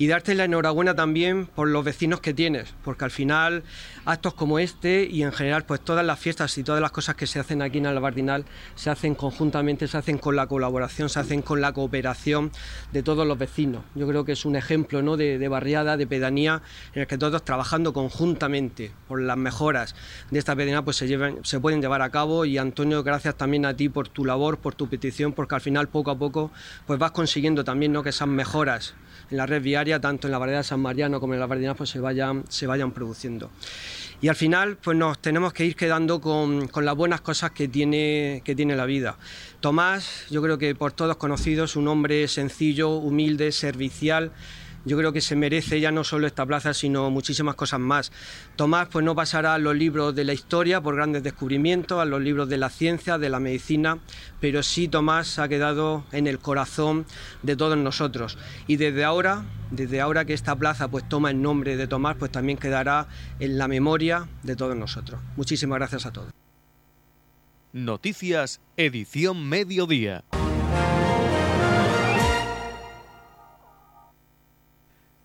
y 0.00 0.06
darte 0.06 0.34
la 0.34 0.44
enhorabuena 0.46 0.94
también 0.94 1.44
por 1.44 1.68
los 1.68 1.84
vecinos 1.84 2.20
que 2.20 2.32
tienes, 2.32 2.72
porque 2.82 3.04
al 3.04 3.10
final 3.10 3.64
actos 4.06 4.32
como 4.32 4.58
este 4.58 5.04
y 5.04 5.24
en 5.24 5.30
general 5.30 5.66
pues 5.66 5.82
todas 5.82 6.06
las 6.06 6.18
fiestas 6.18 6.56
y 6.56 6.64
todas 6.64 6.80
las 6.80 6.90
cosas 6.90 7.16
que 7.16 7.26
se 7.26 7.38
hacen 7.38 7.60
aquí 7.60 7.76
en 7.76 7.86
Albardinal 7.86 8.46
se 8.76 8.88
hacen 8.88 9.14
conjuntamente, 9.14 9.86
se 9.88 9.98
hacen 9.98 10.16
con 10.16 10.36
la 10.36 10.46
colaboración, 10.46 11.10
se 11.10 11.20
hacen 11.20 11.42
con 11.42 11.60
la 11.60 11.74
cooperación 11.74 12.50
de 12.92 13.02
todos 13.02 13.26
los 13.26 13.36
vecinos. 13.36 13.82
Yo 13.94 14.08
creo 14.08 14.24
que 14.24 14.32
es 14.32 14.46
un 14.46 14.56
ejemplo 14.56 15.02
¿no? 15.02 15.18
de, 15.18 15.48
barriada, 15.48 15.98
de 15.98 16.06
pedanía, 16.06 16.62
en 16.94 17.02
el 17.02 17.06
que 17.06 17.18
todos 17.18 17.44
trabajando 17.44 17.92
conjuntamente 17.92 18.92
por 19.06 19.20
las 19.20 19.36
mejoras 19.36 19.94
de 20.30 20.38
esta 20.38 20.56
pedanía 20.56 20.80
pues 20.80 20.96
se, 20.96 21.08
lleven, 21.08 21.40
se 21.44 21.60
pueden 21.60 21.82
llevar 21.82 22.00
a 22.00 22.08
cabo 22.08 22.46
y 22.46 22.56
Antonio, 22.56 23.02
gracias 23.02 23.34
también 23.34 23.66
a 23.66 23.76
ti 23.76 23.90
por 23.90 24.08
tu 24.08 24.24
labor, 24.24 24.60
por 24.60 24.74
tu 24.74 24.88
petición, 24.88 25.34
porque 25.34 25.56
al 25.56 25.60
final 25.60 25.88
poco 25.88 26.10
a 26.10 26.18
poco 26.18 26.50
pues 26.86 26.98
vas 26.98 27.10
consiguiendo 27.10 27.64
también 27.64 27.92
¿no? 27.92 28.02
que 28.02 28.08
esas 28.08 28.28
mejoras 28.28 28.94
en 29.30 29.36
la 29.36 29.46
red 29.46 29.62
viaria, 29.62 29.89
tanto 29.98 30.28
en 30.28 30.32
la 30.32 30.38
variedad 30.38 30.60
de 30.60 30.64
San 30.64 30.80
Mariano 30.80 31.18
como 31.18 31.32
en 31.32 31.40
la 31.40 31.46
variedad, 31.46 31.74
pues 31.74 31.88
se 31.88 31.98
vayan, 31.98 32.44
se 32.48 32.66
vayan 32.66 32.92
produciendo. 32.92 33.50
Y 34.22 34.28
al 34.28 34.36
final, 34.36 34.76
pues 34.76 34.98
nos 34.98 35.18
tenemos 35.18 35.54
que 35.54 35.64
ir 35.64 35.74
quedando 35.74 36.20
con, 36.20 36.68
con, 36.68 36.84
las 36.84 36.94
buenas 36.94 37.22
cosas 37.22 37.52
que 37.52 37.68
tiene, 37.68 38.42
que 38.44 38.54
tiene 38.54 38.76
la 38.76 38.84
vida. 38.84 39.16
Tomás, 39.60 40.26
yo 40.30 40.42
creo 40.42 40.58
que 40.58 40.74
por 40.74 40.92
todos 40.92 41.16
conocidos, 41.16 41.74
un 41.74 41.88
hombre 41.88 42.28
sencillo, 42.28 42.90
humilde, 42.90 43.50
servicial, 43.50 44.30
yo 44.84 44.96
creo 44.96 45.12
que 45.12 45.20
se 45.20 45.36
merece 45.36 45.80
ya 45.80 45.90
no 45.90 46.04
solo 46.04 46.26
esta 46.26 46.46
plaza, 46.46 46.74
sino 46.74 47.10
muchísimas 47.10 47.54
cosas 47.54 47.80
más. 47.80 48.12
Tomás 48.56 48.88
pues 48.88 49.04
no 49.04 49.14
pasará 49.14 49.54
a 49.54 49.58
los 49.58 49.76
libros 49.76 50.14
de 50.14 50.24
la 50.24 50.32
historia 50.32 50.80
por 50.80 50.96
grandes 50.96 51.22
descubrimientos, 51.22 52.00
a 52.00 52.04
los 52.04 52.20
libros 52.20 52.48
de 52.48 52.58
la 52.58 52.70
ciencia, 52.70 53.18
de 53.18 53.28
la 53.28 53.40
medicina, 53.40 53.98
pero 54.40 54.62
sí 54.62 54.88
Tomás 54.88 55.38
ha 55.38 55.48
quedado 55.48 56.04
en 56.12 56.26
el 56.26 56.38
corazón 56.38 57.06
de 57.42 57.56
todos 57.56 57.76
nosotros. 57.76 58.38
Y 58.66 58.76
desde 58.76 59.04
ahora, 59.04 59.44
desde 59.70 60.00
ahora 60.00 60.24
que 60.24 60.34
esta 60.34 60.56
plaza 60.56 60.88
pues 60.88 61.08
toma 61.08 61.30
el 61.30 61.42
nombre 61.42 61.76
de 61.76 61.86
Tomás, 61.86 62.16
pues 62.16 62.32
también 62.32 62.58
quedará 62.58 63.08
en 63.38 63.58
la 63.58 63.68
memoria 63.68 64.28
de 64.42 64.56
todos 64.56 64.76
nosotros. 64.76 65.20
Muchísimas 65.36 65.78
gracias 65.78 66.06
a 66.06 66.12
todos. 66.12 66.30
Noticias, 67.72 68.60
edición 68.76 69.48
mediodía. 69.48 70.24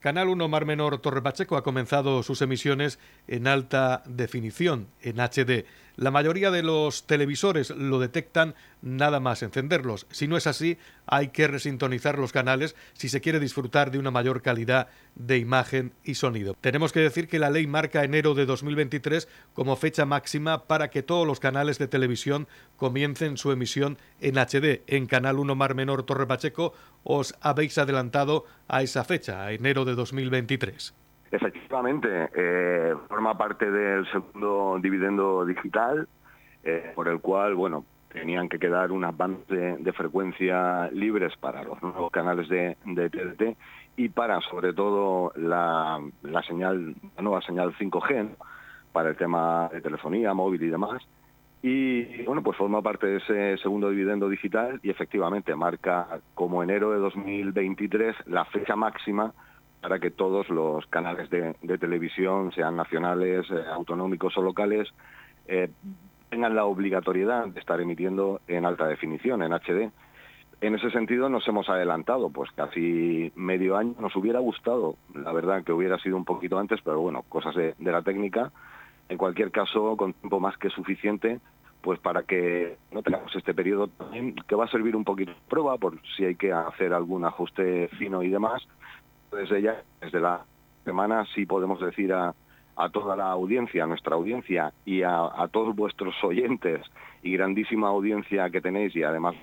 Canal 0.06 0.30
1 0.30 0.48
Mar 0.48 0.68
Menor 0.68 1.00
Torre 1.00 1.24
Pacheco 1.24 1.58
ha 1.58 1.64
comenzado 1.64 2.22
sus 2.22 2.44
emisiones 2.44 3.00
en 3.28 3.48
alta 3.48 4.04
definición, 4.06 4.88
en 5.02 5.16
HD. 5.20 5.66
La 5.98 6.12
mayoría 6.12 6.52
de 6.52 6.62
los 6.62 7.08
televisores 7.08 7.70
lo 7.70 8.00
detectan 8.00 8.54
nada 8.82 9.22
más 9.22 9.44
encenderlos. 9.44 10.08
Si 10.12 10.28
no 10.28 10.36
es 10.36 10.46
así, 10.46 10.78
hay 11.06 11.30
que 11.30 11.48
resintonizar 11.48 12.20
los 12.20 12.34
canales 12.34 12.76
si 12.94 13.08
se 13.08 13.22
quiere 13.22 13.40
disfrutar 13.40 13.92
de 13.92 14.00
una 14.00 14.12
mayor 14.12 14.42
calidad 14.42 14.90
de 15.16 15.38
imagen 15.38 15.94
y 16.04 16.16
sonido. 16.16 16.56
Tenemos 16.60 16.92
que 16.92 17.00
decir 17.00 17.30
que 17.30 17.40
la 17.40 17.50
ley 17.50 17.66
marca 17.66 18.04
enero 18.04 18.34
de 18.34 18.46
2023 18.46 19.30
como 19.54 19.78
fecha 19.78 20.06
máxima 20.06 20.66
para 20.66 20.90
que 20.90 21.04
todos 21.04 21.26
los 21.26 21.40
canales 21.40 21.78
de 21.78 21.88
televisión 21.88 22.48
comiencen 22.76 23.38
su 23.38 23.52
emisión 23.52 23.98
en 24.20 24.38
HD. 24.38 24.84
En 24.88 25.06
Canal 25.06 25.40
1 25.40 25.56
Mar 25.56 25.76
Menor 25.76 26.04
Torre 26.04 26.28
Pacheco 26.28 26.74
os 27.04 27.36
habéis 27.40 27.78
adelantado 27.78 28.46
a 28.68 28.82
esa 28.82 29.06
fecha, 29.06 29.46
a 29.46 29.54
enero 29.54 29.86
de 29.86 29.96
2023. 29.96 30.94
Efectivamente, 31.32 32.30
eh, 32.36 32.94
forma 33.08 33.38
parte 33.38 33.70
del 33.70 34.06
segundo 34.12 34.78
dividendo 34.82 35.46
digital, 35.46 36.08
eh, 36.64 36.92
por 36.96 37.08
el 37.08 37.20
cual, 37.20 37.56
bueno, 37.56 37.86
tenían 38.10 38.48
que 38.48 38.60
quedar 38.60 38.92
unas 38.92 39.16
bandas 39.16 39.46
de, 39.48 39.94
frecuencia 39.94 40.90
libres 40.92 41.36
para 41.38 41.64
los 41.64 41.82
nuevos 41.82 42.12
canales 42.12 42.48
de, 42.48 42.78
de 42.86 43.10
TDT 43.10 43.58
y 43.98 44.10
para, 44.10 44.40
sobre 44.42 44.74
todo, 44.74 45.32
la, 45.36 46.00
señal, 46.48 46.96
la 47.16 47.22
nueva 47.22 47.42
señal 47.42 47.76
5G 47.78 48.30
para 48.92 49.10
el 49.10 49.18
tema 49.18 49.70
de 49.72 49.82
telefonía, 49.82 50.34
móvil 50.34 50.64
y 50.64 50.70
demás. 50.70 51.02
Y 51.62 52.24
bueno, 52.24 52.44
pues 52.44 52.58
forma 52.58 52.82
parte 52.82 53.08
de 53.08 53.18
ese 53.18 53.58
segundo 53.58 53.90
dividendo 53.90 54.30
digital 54.30 54.80
y 54.84 54.90
efectivamente 54.90 55.56
marca 55.56 56.20
como 56.36 56.62
enero 56.62 56.92
de 56.92 57.00
2023 57.00 58.16
la 58.28 58.46
fecha 58.46 58.76
máxima 58.76 59.34
para 59.82 60.00
que 60.00 60.12
todos 60.12 60.50
los 60.50 60.86
canales 60.88 61.30
de, 61.30 61.54
televisión, 61.78 62.52
sean 62.54 62.76
nacionales, 62.76 63.46
eh, 63.52 63.64
autonómicos 63.72 64.38
o 64.38 64.42
locales, 64.42 64.88
eh, 65.48 65.70
tengan 66.30 66.56
la 66.56 66.66
obligatoriedad 66.66 67.48
de 67.48 67.60
estar 67.60 67.80
emitiendo 67.80 68.42
en 68.48 68.66
alta 68.66 68.88
definición, 68.88 69.42
en 69.44 69.54
HD. 69.54 69.92
En 70.62 70.76
ese 70.76 70.90
sentido 70.90 71.30
nos 71.30 71.48
hemos 71.48 71.70
adelantado, 71.70 72.30
pues 72.30 72.50
casi 72.52 73.32
medio 73.36 73.78
año. 73.78 73.96
Nos 74.00 74.16
hubiera 74.16 74.40
gustado, 74.40 74.96
la 75.14 75.32
verdad, 75.32 75.64
que 75.64 75.74
hubiera 75.74 75.98
sido 76.00 76.18
un 76.18 76.26
poquito 76.26 76.58
antes, 76.58 76.80
pero 76.84 77.02
bueno, 77.02 77.24
cosas 77.24 77.56
de, 77.56 77.76
la 77.80 78.02
técnica. 78.02 78.52
En 79.10 79.18
cualquier 79.18 79.52
caso, 79.52 79.96
con 79.98 80.14
tiempo 80.14 80.40
más 80.40 80.58
que 80.58 80.70
suficiente, 80.70 81.40
pues 81.82 82.00
para 82.00 82.24
que 82.24 82.78
no 82.92 83.04
tengamos 83.04 83.36
este 83.36 83.54
periodo 83.54 83.90
que 84.48 84.56
va 84.56 84.66
a 84.66 84.70
servir 84.70 84.96
un 84.96 85.04
poquito 85.04 85.32
de 85.32 85.38
prueba, 85.48 85.78
por 85.78 86.00
si 86.16 86.26
hay 86.26 86.36
que 86.36 86.52
hacer 86.52 86.94
algún 86.94 87.26
ajuste 87.26 87.90
fino 88.00 88.24
y 88.24 88.30
demás, 88.30 88.68
desde 89.36 89.62
ya, 89.62 89.84
desde 90.02 90.20
la 90.20 90.46
semana, 90.84 91.26
sí 91.34 91.46
podemos 91.46 91.80
decir 91.80 92.14
a, 92.14 92.34
toda 92.92 93.16
la 93.16 93.32
audiencia, 93.32 93.84
a 93.84 93.88
nuestra 93.88 94.16
audiencia 94.16 94.74
y 94.86 95.02
a, 95.04 95.30
todos 95.52 95.76
vuestros 95.76 96.16
oyentes 96.24 96.82
y 97.24 97.34
grandísima 97.34 97.88
audiencia 97.88 98.50
que 98.50 98.62
tenéis 98.62 98.96
y 98.96 99.04
además 99.04 99.36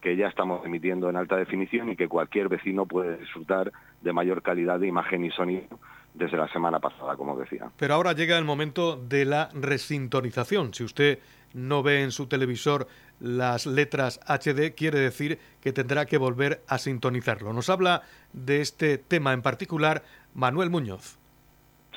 que 0.00 0.16
ya 0.16 0.28
estamos 0.28 0.64
emitiendo 0.64 1.08
en 1.08 1.16
alta 1.16 1.36
definición 1.36 1.90
y 1.90 1.96
que 1.96 2.08
cualquier 2.08 2.48
vecino 2.48 2.86
puede 2.86 3.18
disfrutar 3.18 3.72
de 4.00 4.12
mayor 4.12 4.42
calidad 4.42 4.78
de 4.78 4.88
imagen 4.88 5.24
y 5.24 5.30
sonido 5.30 5.66
desde 6.14 6.36
la 6.36 6.48
semana 6.48 6.80
pasada, 6.80 7.16
como 7.16 7.36
decía. 7.36 7.70
Pero 7.76 7.94
ahora 7.94 8.12
llega 8.12 8.38
el 8.38 8.44
momento 8.44 8.96
de 8.96 9.24
la 9.24 9.50
resintonización. 9.54 10.74
Si 10.74 10.84
usted 10.84 11.18
no 11.54 11.82
ve 11.82 12.02
en 12.02 12.10
su 12.10 12.26
televisor 12.26 12.86
las 13.20 13.66
letras 13.66 14.20
HD, 14.26 14.74
quiere 14.74 14.98
decir 14.98 15.38
que 15.60 15.72
tendrá 15.72 16.06
que 16.06 16.18
volver 16.18 16.62
a 16.68 16.78
sintonizarlo. 16.78 17.52
Nos 17.52 17.68
habla 17.68 18.02
de 18.32 18.60
este 18.60 18.98
tema 18.98 19.32
en 19.32 19.42
particular 19.42 20.02
Manuel 20.34 20.70
Muñoz. 20.70 21.18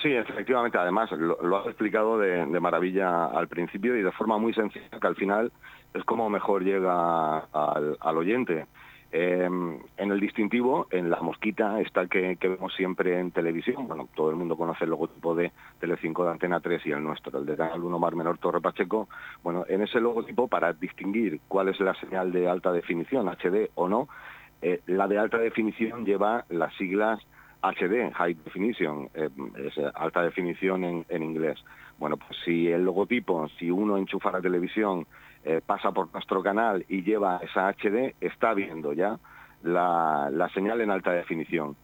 Sí, 0.01 0.11
efectivamente. 0.11 0.77
Además, 0.77 1.11
lo, 1.11 1.57
has 1.57 1.67
explicado 1.67 2.17
de, 2.17 2.45
maravilla 2.59 3.25
al 3.25 3.47
principio 3.47 3.95
y 3.95 4.01
de 4.01 4.11
forma 4.11 4.37
muy 4.37 4.53
sencilla, 4.53 4.99
que 4.99 5.07
al 5.07 5.15
final 5.15 5.51
es 5.93 6.03
como 6.05 6.29
mejor 6.29 6.63
llega 6.63 7.37
al, 7.37 8.17
oyente. 8.17 8.65
Em, 9.13 9.77
en 9.97 10.11
el 10.11 10.21
distintivo, 10.21 10.87
en 10.89 11.09
la 11.09 11.19
mosquita, 11.19 11.81
está 11.81 12.07
que, 12.07 12.37
que, 12.37 12.47
vemos 12.47 12.73
siempre 12.73 13.19
en 13.19 13.31
televisión. 13.31 13.85
Bueno, 13.85 14.07
todo 14.15 14.29
el 14.29 14.37
mundo 14.37 14.55
conoce 14.55 14.85
el 14.85 14.91
logotipo 14.91 15.35
de 15.35 15.51
Telecinco 15.81 16.23
de 16.23 16.31
Antena 16.31 16.61
3 16.61 16.85
y 16.85 16.91
el 16.91 17.03
nuestro, 17.03 17.37
el 17.37 17.45
de 17.45 17.57
Canal 17.57 17.83
1 17.83 17.99
Mar 17.99 18.15
Menor 18.15 18.37
Torre 18.37 18.61
Pacheco. 18.61 19.09
Bueno, 19.43 19.65
en 19.67 19.81
ese 19.81 19.99
logotipo, 19.99 20.47
para 20.47 20.71
distinguir 20.71 21.41
cuál 21.49 21.67
es 21.67 21.79
la 21.81 21.93
señal 21.95 22.31
de 22.31 22.47
alta 22.47 22.71
definición, 22.71 23.27
HD 23.27 23.69
o 23.75 23.89
no, 23.89 24.07
eh, 24.61 24.79
la 24.85 25.09
de 25.09 25.17
alta 25.17 25.39
definición 25.39 26.05
lleva 26.05 26.45
las 26.47 26.73
siglas 26.75 27.19
HD, 27.61 28.11
High 28.13 28.35
Definition, 28.45 29.09
eh, 29.13 29.29
es 29.57 29.77
alta 29.93 30.23
definición 30.23 30.83
en, 30.83 31.23
inglés. 31.23 31.59
Bueno, 31.99 32.17
pues 32.17 32.39
si 32.43 32.67
el 32.69 32.83
logotipo, 32.83 33.47
si 33.59 33.69
uno 33.69 33.97
enchufa 33.97 34.31
la 34.31 34.41
televisión, 34.41 35.05
eh, 35.43 35.61
pasa 35.65 35.91
por 35.91 36.11
nuestro 36.13 36.41
canal 36.43 36.85
y 36.87 37.03
lleva 37.03 37.39
esa 37.43 37.69
HD, 37.69 38.15
está 38.21 38.53
viendo 38.53 38.93
ya 38.93 39.17
la 39.63 40.49
señal 40.53 40.81
en 40.81 40.91
alta 40.91 41.11
definición. 41.11 41.75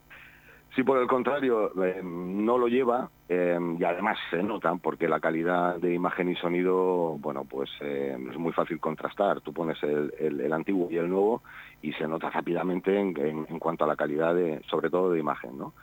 Si 0.77 0.83
por 0.83 0.99
el 0.99 1.07
contrario 1.07 1.71
eh, 1.83 2.01
no 2.03 2.59
lo 2.59 2.67
lleva, 2.67 3.09
eh, 3.27 3.57
y 3.79 3.83
además 3.83 4.15
se 4.29 4.43
nota, 4.43 4.75
porque 4.75 5.07
la 5.07 5.19
calidad 5.19 5.77
de 5.77 5.91
imagen 5.91 6.29
y 6.29 6.35
sonido, 6.35 7.17
bueno, 7.17 7.45
pues 7.45 7.69
es 7.81 8.37
muy 8.37 8.53
fácil 8.53 8.79
contrastar. 8.79 9.41
Tú 9.41 9.53
pones 9.53 9.81
el, 9.81 10.53
antiguo 10.53 10.87
y 10.91 10.97
el 10.97 11.09
nuevo 11.09 11.41
y 11.81 11.93
se 11.93 12.07
nota 12.07 12.29
rápidamente 12.29 12.95
en, 12.95 13.57
cuanto 13.57 13.85
a 13.85 13.87
la 13.87 13.95
calidad, 13.95 14.35
de, 14.35 14.61
sobre 14.69 14.91
todo 14.91 15.11
de 15.11 15.19
imagen, 15.19 15.57
¿no? 15.57 15.73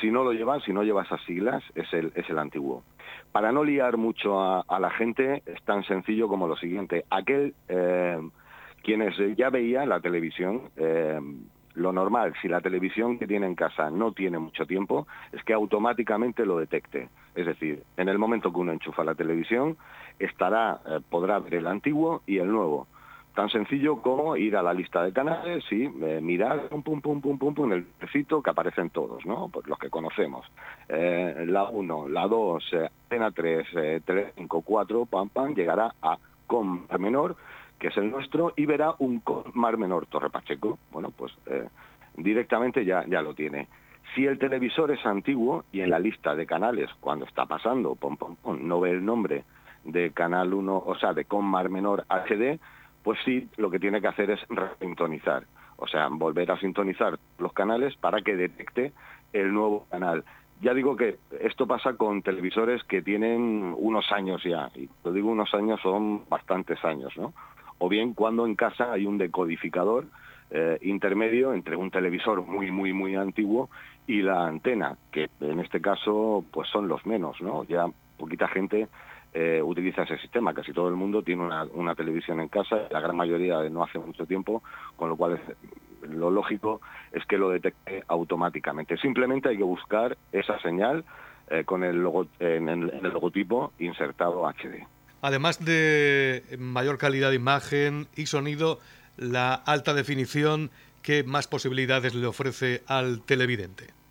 Si 0.00 0.10
no 0.10 0.24
lo 0.24 0.32
lleva, 0.32 0.60
si 0.60 0.72
no 0.72 0.82
lleva 0.82 1.02
esas 1.02 1.20
siglas, 1.22 1.62
es 1.74 1.92
el, 1.92 2.12
es 2.14 2.28
el 2.30 2.38
antiguo. 2.38 2.82
Para 3.32 3.50
no 3.52 3.64
liar 3.64 3.96
mucho 3.96 4.40
a, 4.40 4.78
la 4.78 4.90
gente, 4.90 5.42
es 5.46 5.62
tan 5.64 5.82
sencillo 5.84 6.28
como 6.28 6.46
lo 6.46 6.56
siguiente. 6.56 7.04
Aquel, 7.10 7.54
quienes 8.82 9.36
ya 9.36 9.48
veían 9.48 9.88
la 9.88 10.00
televisión, 10.00 10.70
lo 11.74 11.92
normal, 11.92 12.34
si 12.42 12.48
la 12.48 12.60
televisión 12.60 13.18
que 13.18 13.26
tiene 13.26 13.46
en 13.46 13.54
casa 13.54 13.90
no 13.90 14.12
tiene 14.12 14.38
mucho 14.38 14.66
tiempo, 14.66 15.06
es 15.32 15.42
que 15.44 15.54
automáticamente 15.54 16.44
lo 16.44 16.58
detecte. 16.58 17.08
Es 17.34 17.46
decir, 17.46 17.82
en 17.96 18.08
el 18.08 18.18
momento 18.18 18.52
que 18.52 18.58
uno 18.58 18.72
enchufa 18.72 19.04
la 19.04 19.14
televisión, 19.14 19.76
estará, 20.18 20.80
eh, 20.86 21.00
podrá 21.08 21.38
ver 21.38 21.54
el 21.54 21.66
antiguo 21.66 22.22
y 22.26 22.38
el 22.38 22.48
nuevo. 22.50 22.86
Tan 23.34 23.48
sencillo 23.48 24.02
como 24.02 24.36
ir 24.36 24.56
a 24.56 24.62
la 24.62 24.74
lista 24.74 25.02
de 25.02 25.12
canales 25.12 25.64
y 25.70 25.84
eh, 25.84 26.20
mirar 26.20 26.68
pum, 26.68 26.82
pum, 26.82 27.00
pum, 27.00 27.20
pum, 27.20 27.38
pum, 27.38 27.54
pum, 27.54 27.72
el 27.72 27.86
recito 27.98 28.42
que 28.42 28.50
aparecen 28.50 28.90
todos, 28.90 29.24
¿no? 29.24 29.48
Pues 29.48 29.66
los 29.66 29.78
que 29.78 29.88
conocemos. 29.88 30.46
Eh, 30.88 31.44
la 31.46 31.64
1, 31.64 32.08
la 32.08 32.26
2, 32.26 32.70
Cena 33.08 33.30
3, 33.30 34.02
3, 34.04 34.32
5, 34.36 34.62
4, 34.62 35.06
pam, 35.06 35.28
pam, 35.30 35.54
llegará 35.54 35.94
a 36.02 36.18
con 36.46 36.86
menor 36.98 37.36
que 37.82 37.88
es 37.88 37.96
el 37.96 38.12
nuestro, 38.12 38.52
y 38.54 38.64
verá 38.64 38.94
un 39.00 39.20
Mar 39.54 39.76
Menor 39.76 40.06
Torre 40.06 40.30
Pacheco. 40.30 40.78
Bueno, 40.92 41.10
pues 41.10 41.32
eh, 41.46 41.68
directamente 42.16 42.84
ya, 42.84 43.04
ya 43.08 43.22
lo 43.22 43.34
tiene. 43.34 43.66
Si 44.14 44.24
el 44.24 44.38
televisor 44.38 44.92
es 44.92 45.04
antiguo 45.04 45.64
y 45.72 45.80
en 45.80 45.90
la 45.90 45.98
lista 45.98 46.36
de 46.36 46.46
canales, 46.46 46.88
cuando 47.00 47.24
está 47.24 47.44
pasando, 47.46 47.96
pom, 47.96 48.16
pom, 48.16 48.36
no 48.60 48.78
ve 48.78 48.90
el 48.90 49.04
nombre 49.04 49.42
de 49.82 50.12
Canal 50.12 50.54
1, 50.54 50.82
o 50.86 50.94
sea, 50.94 51.12
de 51.12 51.24
con 51.24 51.44
Mar 51.44 51.70
Menor 51.70 52.04
HD, 52.08 52.60
pues 53.02 53.18
sí, 53.24 53.48
lo 53.56 53.70
que 53.70 53.78
tiene 53.78 54.00
que 54.00 54.08
hacer 54.08 54.30
es 54.30 54.40
resintonizar. 54.48 55.44
O 55.76 55.86
sea, 55.86 56.08
volver 56.08 56.50
a 56.50 56.58
sintonizar 56.58 57.18
los 57.38 57.52
canales 57.52 57.96
para 57.96 58.22
que 58.22 58.36
detecte 58.36 58.92
el 59.32 59.52
nuevo 59.52 59.86
canal. 59.90 60.24
Ya 60.60 60.74
digo 60.74 60.96
que 60.96 61.18
esto 61.40 61.66
pasa 61.66 61.94
con 61.94 62.22
televisores 62.22 62.84
que 62.84 63.02
tienen 63.02 63.74
unos 63.76 64.12
años 64.12 64.42
ya, 64.44 64.70
y 64.76 64.88
lo 65.02 65.12
digo 65.12 65.30
unos 65.30 65.52
años 65.54 65.80
son 65.82 66.28
bastantes 66.28 66.84
años, 66.84 67.12
¿no? 67.16 67.32
o 67.82 67.88
bien 67.88 68.14
cuando 68.14 68.46
en 68.46 68.54
casa 68.54 68.92
hay 68.92 69.06
un 69.06 69.18
decodificador 69.18 70.06
eh, 70.52 70.78
intermedio 70.82 71.52
entre 71.52 71.74
un 71.74 71.90
televisor 71.90 72.46
muy, 72.46 72.70
muy, 72.70 72.92
muy 72.92 73.16
antiguo 73.16 73.70
y 74.06 74.22
la 74.22 74.46
antena, 74.46 74.96
que 75.10 75.28
en 75.40 75.58
este 75.58 75.80
caso 75.80 76.44
pues 76.52 76.68
son 76.68 76.86
los 76.86 77.04
menos, 77.06 77.40
¿no? 77.40 77.64
Ya 77.64 77.86
poquita 78.18 78.46
gente 78.46 78.86
eh, 79.34 79.62
utiliza 79.62 80.02
ese 80.02 80.18
sistema, 80.18 80.52
casi 80.52 80.72
todo 80.72 80.88
el 80.88 80.94
mundo 80.94 81.22
tiene 81.22 81.42
una, 81.42 81.94
televisión 81.94 82.40
en 82.40 82.48
casa, 82.48 82.88
la 82.90 83.00
gran 83.00 83.16
mayoría 83.16 83.62
no 83.70 83.82
hace 83.82 83.98
mucho 83.98 84.26
tiempo, 84.26 84.62
con 84.96 85.08
lo 85.08 85.16
cual 85.16 85.40
lo 86.02 86.30
lógico 86.30 86.80
es 87.12 87.24
que 87.26 87.38
lo 87.38 87.50
detecte 87.50 88.04
automáticamente. 88.08 88.96
Simplemente 88.98 89.48
hay 89.48 89.56
que 89.56 89.62
buscar 89.62 90.18
esa 90.32 90.58
señal 90.60 91.04
eh, 91.50 91.64
con 91.64 91.82
el 91.82 92.06
en 92.40 92.68
el 92.68 92.90
logotipo 93.02 93.72
insertado 93.78 94.46
HD. 94.46 94.86
Además 95.22 95.64
de 95.64 96.42
mayor 96.58 96.98
calidad 96.98 97.30
de 97.30 97.36
imagen 97.36 98.08
y 98.16 98.26
sonido, 98.26 98.80
la 99.16 99.54
alta 99.54 99.94
definición, 99.94 100.70
¿qué 101.02 101.24
más 101.24 101.48
posibilidades 101.48 102.14
le 102.14 102.26
ofrece 102.26 102.82
al 102.86 103.22
televidente? 103.22 104.01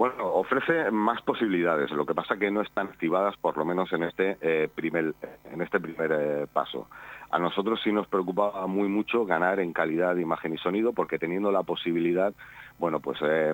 Bueno, 0.00 0.32
ofrece 0.32 0.90
más 0.90 1.20
posibilidades, 1.20 1.90
lo 1.90 2.06
que 2.06 2.14
pasa 2.14 2.38
que 2.38 2.50
no 2.50 2.62
están 2.62 2.86
activadas 2.86 3.36
por 3.36 3.58
lo 3.58 3.66
menos 3.66 3.92
en 3.92 4.04
este 4.04 4.38
eh, 4.40 4.66
primer, 4.74 5.12
en 5.52 5.60
este 5.60 5.78
primer 5.78 6.10
eh, 6.10 6.46
paso. 6.50 6.88
A 7.30 7.38
nosotros 7.38 7.78
sí 7.84 7.92
nos 7.92 8.06
preocupaba 8.06 8.66
muy 8.66 8.88
mucho 8.88 9.26
ganar 9.26 9.60
en 9.60 9.74
calidad 9.74 10.14
de 10.14 10.22
imagen 10.22 10.54
y 10.54 10.56
sonido 10.56 10.94
porque 10.94 11.18
teniendo 11.18 11.52
la 11.52 11.64
posibilidad, 11.64 12.32
bueno, 12.78 13.00
pues 13.00 13.18
eh, 13.20 13.52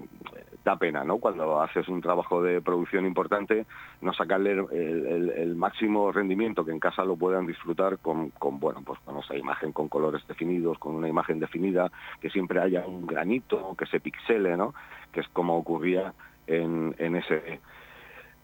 da 0.64 0.76
pena, 0.76 1.02
¿no? 1.02 1.18
Cuando 1.18 1.60
haces 1.60 1.88
un 1.88 2.00
trabajo 2.00 2.40
de 2.40 2.60
producción 2.60 3.06
importante, 3.06 3.66
no 4.00 4.12
sacarle 4.12 4.52
el, 4.52 5.56
máximo 5.56 6.12
rendimiento 6.12 6.64
que 6.64 6.70
en 6.70 6.78
casa 6.78 7.04
lo 7.04 7.16
puedan 7.16 7.48
disfrutar 7.48 7.98
con, 7.98 8.30
bueno, 8.60 8.82
pues 8.86 9.00
con 9.00 9.18
esa 9.18 9.34
imagen 9.34 9.72
con 9.72 9.88
colores 9.88 10.24
definidos, 10.28 10.78
con 10.78 10.94
una 10.94 11.08
imagen 11.08 11.40
definida, 11.40 11.90
que 12.20 12.30
siempre 12.30 12.60
haya 12.60 12.86
un 12.86 13.04
granito, 13.04 13.74
que 13.76 13.86
se 13.86 13.98
pixele, 13.98 14.56
¿no? 14.56 14.74
Que 15.10 15.20
es 15.20 15.28
como 15.30 15.56
ocurría 15.56 16.14
en, 16.46 16.94
en 16.98 17.16
ese 17.16 17.60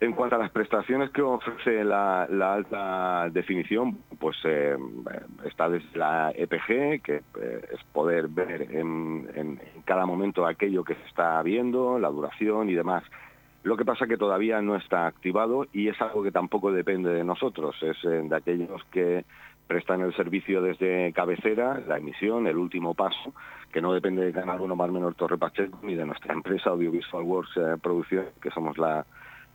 en 0.03 0.15
cuanto 0.15 0.35
a 0.35 0.38
las 0.38 0.51
prestaciones 0.51 1.11
que 1.11 1.23
ofrece 1.23 1.85
la, 1.85 2.25
alta 2.25 3.29
definición, 3.31 3.99
pues 4.19 4.37
eh, 4.43 4.77
está 5.45 5.69
desde 5.69 5.97
la 5.97 6.33
EPG, 6.35 7.03
que 7.03 7.23
eh, 7.41 7.67
es 7.73 7.85
poder 7.93 8.27
ver 8.27 8.62
en, 8.62 9.61
cada 9.85 10.05
momento 10.05 10.45
aquello 10.45 10.83
que 10.83 10.97
se 10.97 11.05
está 11.07 11.41
viendo, 11.43 12.01
la 12.01 12.09
duración 12.09 12.69
y 12.69 12.75
demás. 12.75 13.05
Lo 13.62 13.77
que 13.77 13.85
pasa 13.85 14.09
que 14.09 14.17
todavía 14.17 14.61
no 14.61 14.75
está 14.75 15.07
activado 15.07 15.69
y 15.73 15.87
es 15.87 16.03
algo 16.03 16.25
que 16.25 16.33
tampoco 16.33 16.73
depende 16.73 17.11
de 17.11 17.23
nosotros, 17.23 17.77
es 17.81 17.97
eh, 18.05 18.23
de 18.25 18.37
aquellos 18.37 18.83
que 18.91 19.25
prestan 19.73 20.03
el 20.03 20.15
servicio 20.15 20.61
desde 20.61 21.15
cabecera, 21.15 21.81
la 21.89 21.97
emisión, 21.97 22.47
el 22.47 22.59
último 22.59 22.93
paso, 22.93 23.33
que 23.73 23.81
no 23.81 23.95
depende 23.95 24.23
de 24.23 24.31
Canal 24.31 24.61
1 24.61 24.77
más 24.77 24.91
menor 24.91 25.15
Torre 25.15 25.39
Pacheco 25.39 25.79
ni 25.83 25.95
de 25.95 26.05
nuestra 26.05 26.35
empresa 26.35 26.69
Audiovisual 26.69 27.23
Works 27.23 27.81
Producción, 27.81 28.27
que 28.43 28.51
somos 28.51 28.77
la, 28.77 29.07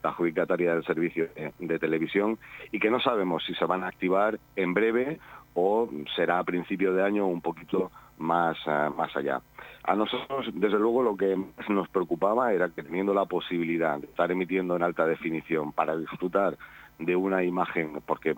la 0.02 0.10
adjudicataria 0.10 0.74
del 0.74 0.84
servicio 0.86 1.28
de, 1.60 1.78
televisión 1.78 2.40
y 2.72 2.80
que 2.80 2.90
no 2.90 3.00
sabemos 3.00 3.44
si 3.46 3.54
se 3.54 3.66
van 3.66 3.84
a 3.84 3.90
activar 3.90 4.40
en 4.56 4.74
breve 4.74 5.20
o 5.54 5.88
será 6.16 6.40
a 6.40 6.44
principio 6.44 6.96
de 6.96 7.04
año 7.04 7.28
un 7.28 7.42
poquito 7.42 7.92
más, 8.18 8.58
eh, 8.66 8.90
más 8.98 9.16
allá. 9.16 9.40
A 9.84 9.96
nosotros, 9.96 10.48
desde 10.52 10.80
luego, 10.80 11.04
lo 11.04 11.16
que 11.16 11.38
nos 11.70 11.88
preocupaba 11.90 12.52
era 12.54 12.70
que 12.70 12.82
teniendo 12.82 13.14
la 13.14 13.26
posibilidad 13.26 14.00
de 14.00 14.08
estar 14.08 14.32
emitiendo 14.32 14.76
en 14.76 14.82
alta 14.82 15.06
definición 15.06 15.74
para 15.74 15.96
disfrutar 15.96 16.58
de 17.00 17.16
una 17.16 17.44
imagen, 17.44 18.02
porque 18.06 18.32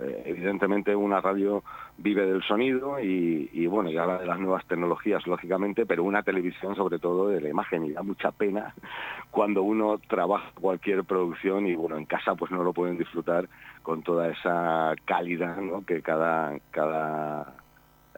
eh, 0.00 0.22
evidentemente 0.24 0.96
una 0.96 1.20
radio 1.20 1.62
vive 1.98 2.24
del 2.26 2.42
sonido 2.42 2.98
y, 3.00 3.66
bueno, 3.66 3.90
y 3.90 3.98
habla 3.98 4.18
de 4.18 4.26
las 4.26 4.38
nuevas 4.38 4.64
tecnologías, 4.66 5.26
lógicamente, 5.26 5.84
pero 5.84 6.04
una 6.04 6.22
televisión 6.22 6.74
sobre 6.74 6.98
todo 6.98 7.28
de 7.28 7.40
la 7.40 7.48
imagen 7.48 7.84
y 7.84 7.92
da 7.92 8.02
mucha 8.02 8.30
pena 8.30 8.74
cuando 9.30 9.62
uno 9.62 10.00
trabaja 10.08 10.50
cualquier 10.58 11.04
producción 11.04 11.66
y 11.66 11.74
bueno, 11.74 11.96
en 11.96 12.06
casa 12.06 12.34
pues 12.34 12.50
no 12.50 12.62
lo 12.62 12.72
pueden 12.72 12.96
disfrutar 12.96 13.48
con 13.82 14.02
toda 14.02 14.28
esa 14.28 14.94
calidad 15.04 15.56
¿no? 15.58 15.84
que 15.84 16.00
cada, 16.00 16.58
cada, 16.70 17.54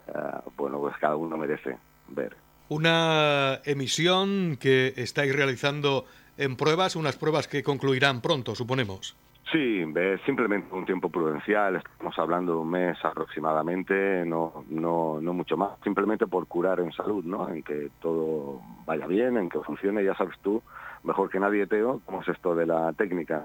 eh, 0.06 0.50
bueno, 0.56 0.78
pues 0.78 0.96
cada 0.98 1.16
uno 1.16 1.36
merece 1.36 1.76
ver. 2.08 2.36
Una 2.68 3.60
emisión 3.64 4.56
que 4.60 4.94
estáis 4.96 5.34
realizando 5.34 6.04
en 6.36 6.56
pruebas, 6.56 6.94
unas 6.94 7.16
pruebas 7.16 7.48
que 7.48 7.64
concluirán 7.64 8.20
pronto, 8.20 8.54
suponemos. 8.54 9.16
Sí, 9.52 9.84
es 9.96 10.20
simplemente 10.22 10.72
un 10.72 10.84
tiempo 10.84 11.08
prudencial, 11.08 11.76
estamos 11.76 12.16
hablando 12.20 12.52
de 12.52 12.58
un 12.58 12.70
mes 12.70 12.96
aproximadamente, 13.04 14.24
no, 14.24 14.64
no, 14.68 15.20
no 15.20 15.34
mucho 15.34 15.56
más, 15.56 15.72
simplemente 15.82 16.28
por 16.28 16.46
curar 16.46 16.78
en 16.78 16.92
salud, 16.92 17.24
¿no? 17.24 17.48
En 17.48 17.64
que 17.64 17.90
todo 18.00 18.60
vaya 18.86 19.08
bien, 19.08 19.36
en 19.36 19.48
que 19.48 19.58
funcione, 19.60 20.04
ya 20.04 20.14
sabes 20.14 20.38
tú, 20.40 20.62
mejor 21.02 21.30
que 21.30 21.40
nadie, 21.40 21.66
Teo, 21.66 22.00
cómo 22.06 22.22
es 22.22 22.28
esto 22.28 22.54
de 22.54 22.66
la 22.66 22.92
técnica, 22.92 23.44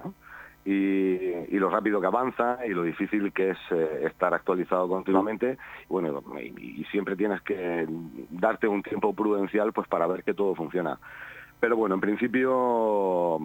y, 0.64 1.58
lo 1.58 1.70
rápido 1.70 2.02
que 2.02 2.08
avanza 2.08 2.60
y 2.68 2.70
lo 2.70 2.84
difícil 2.84 3.32
que 3.32 3.52
es 3.52 3.58
eh, 3.72 4.02
estar 4.06 4.34
actualizado 4.34 4.88
continuamente 4.88 5.58
y 5.84 5.88
bueno 5.88 6.22
y, 6.40 6.84
siempre 6.92 7.16
tienes 7.16 7.42
que 7.42 7.88
darte 8.32 8.68
un 8.68 8.82
tiempo 8.82 9.14
prudencial 9.14 9.72
pues 9.74 9.88
para 9.88 10.08
ver 10.08 10.24
que 10.24 10.34
todo 10.34 10.56
funciona 10.56 11.00
pero 11.60 11.78
bueno 11.78 11.96
en 11.96 12.02
principio 12.02 13.40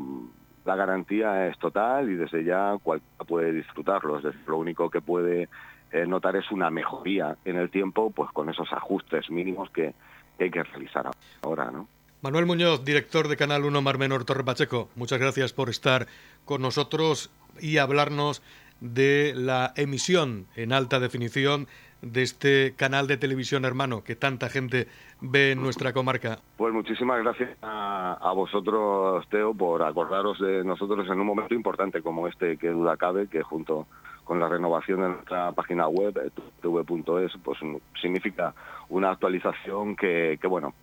la 0.64 0.76
garantía 0.76 1.48
es 1.48 1.58
total 1.58 2.10
y 2.10 2.14
desde 2.14 2.44
ya 2.44 2.76
cualquiera 2.82 3.24
puede 3.24 3.52
disfrutarlos. 3.52 4.22
Lo 4.46 4.58
único 4.58 4.90
que 4.90 5.00
puede 5.00 5.48
eh, 5.92 6.06
notar 6.06 6.36
es 6.36 6.50
una 6.50 6.70
mejoría 6.70 7.36
en 7.44 7.56
el 7.56 7.70
tiempo, 7.70 8.10
pues 8.10 8.30
con 8.32 8.48
esos 8.48 8.72
ajustes 8.72 9.30
mínimos 9.30 9.70
que, 9.70 9.94
hay 10.38 10.50
que 10.50 10.62
realizar 10.62 11.10
ahora, 11.42 11.70
¿no? 11.70 11.86
Manuel 12.22 12.46
Muñoz, 12.46 12.84
director 12.84 13.28
de 13.28 13.36
Canal 13.36 13.64
1 13.64 13.82
Mar 13.82 13.98
Menor 13.98 14.24
Torre 14.24 14.44
Pacheco, 14.44 14.90
muchas 14.94 15.18
gracias 15.18 15.52
por 15.52 15.70
estar 15.70 16.06
con 16.44 16.60
nosotros 16.60 17.30
y 17.60 17.78
hablarnos 17.78 18.42
de 18.80 19.32
la 19.34 19.72
emisión 19.76 20.46
en 20.54 20.72
alta 20.72 21.00
definición 21.00 21.66
de 22.02 22.22
este 22.22 22.74
canal 22.76 23.06
de 23.06 23.16
televisión 23.16 23.64
hermano 23.64 24.02
que 24.02 24.16
tanta 24.16 24.48
gente 24.48 24.88
ve 25.20 25.52
en 25.52 25.62
nuestra 25.62 25.92
comarca. 25.92 26.38
Pues 26.56 26.72
muchísimas 26.72 27.22
gracias 27.22 27.50
a, 27.62 28.32
vosotros, 28.34 29.26
Teo, 29.28 29.54
por 29.54 29.82
acordaros 29.82 30.38
de 30.40 30.64
nosotros 30.64 31.06
en 31.06 31.20
un 31.20 31.26
momento 31.26 31.54
importante 31.54 32.02
como 32.02 32.26
este, 32.26 32.56
que 32.56 32.68
duda 32.68 32.96
cabe, 32.96 33.28
que 33.28 33.42
junto 33.42 33.86
con 34.24 34.38
la 34.38 34.48
renovación 34.48 35.00
de 35.00 35.08
nuestra 35.08 35.52
página 35.52 35.88
web, 35.88 36.16
eh, 36.18 36.30
tv.es, 36.62 37.32
pues 37.42 37.58
significa 38.00 38.54
una 38.88 39.10
actualización 39.10 39.96
que, 39.96 40.38
bueno, 40.48 40.74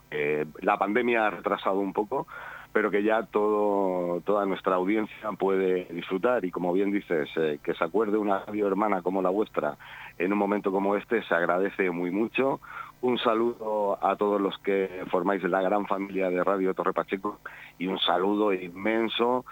la 0.62 0.78
pandemia 0.78 1.28
ha 1.28 1.30
retrasado 1.30 1.80
un 1.80 1.94
poco, 1.94 2.28
pero 2.74 2.92
que 2.92 3.04
ya 3.04 3.24
todo, 3.24 4.22
toda 4.22 4.46
nuestra 4.46 4.76
audiencia 4.76 5.32
puede 5.38 5.86
disfrutar 5.86 6.46
y 6.46 6.52
como 6.52 6.74
bien 6.74 6.92
dices, 6.92 7.30
eh, 7.36 7.60
que 7.64 7.74
se 7.74 7.84
acuerde 7.84 8.18
una 8.18 8.40
radio 8.46 8.68
hermana 8.68 9.02
como 9.02 9.22
la 9.22 9.30
vuestra 9.30 9.78
en 10.18 10.34
un 10.34 10.40
momento 10.40 10.72
como 10.72 10.96
este 10.96 11.24
se 11.24 11.34
agradece 11.34 11.90
muy 11.92 12.12
mucho. 12.12 12.60
Un 13.02 13.20
saludo 13.20 14.00
a 14.04 14.16
todos 14.16 14.42
los 14.42 14.58
que 14.60 15.04
formáis 15.12 15.44
la 15.44 15.62
gran 15.62 15.86
familia 15.86 16.30
de 16.30 16.44
Radio 16.44 16.74
Torre 16.74 16.94
Pacheco 16.94 17.40
y 17.78 17.88
un 17.88 18.00
saludo 18.00 18.54
inmenso 18.54 19.46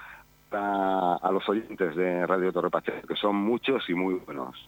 a, 0.51 1.19
a 1.21 1.31
los 1.31 1.47
oyentes 1.47 1.95
de 1.95 2.25
Radio 2.25 2.51
Torre 2.51 2.69
Pacheco, 2.69 3.07
que 3.07 3.15
son 3.15 3.35
muchos 3.35 3.87
y 3.89 3.93
muy 3.93 4.15
buenos. 4.15 4.67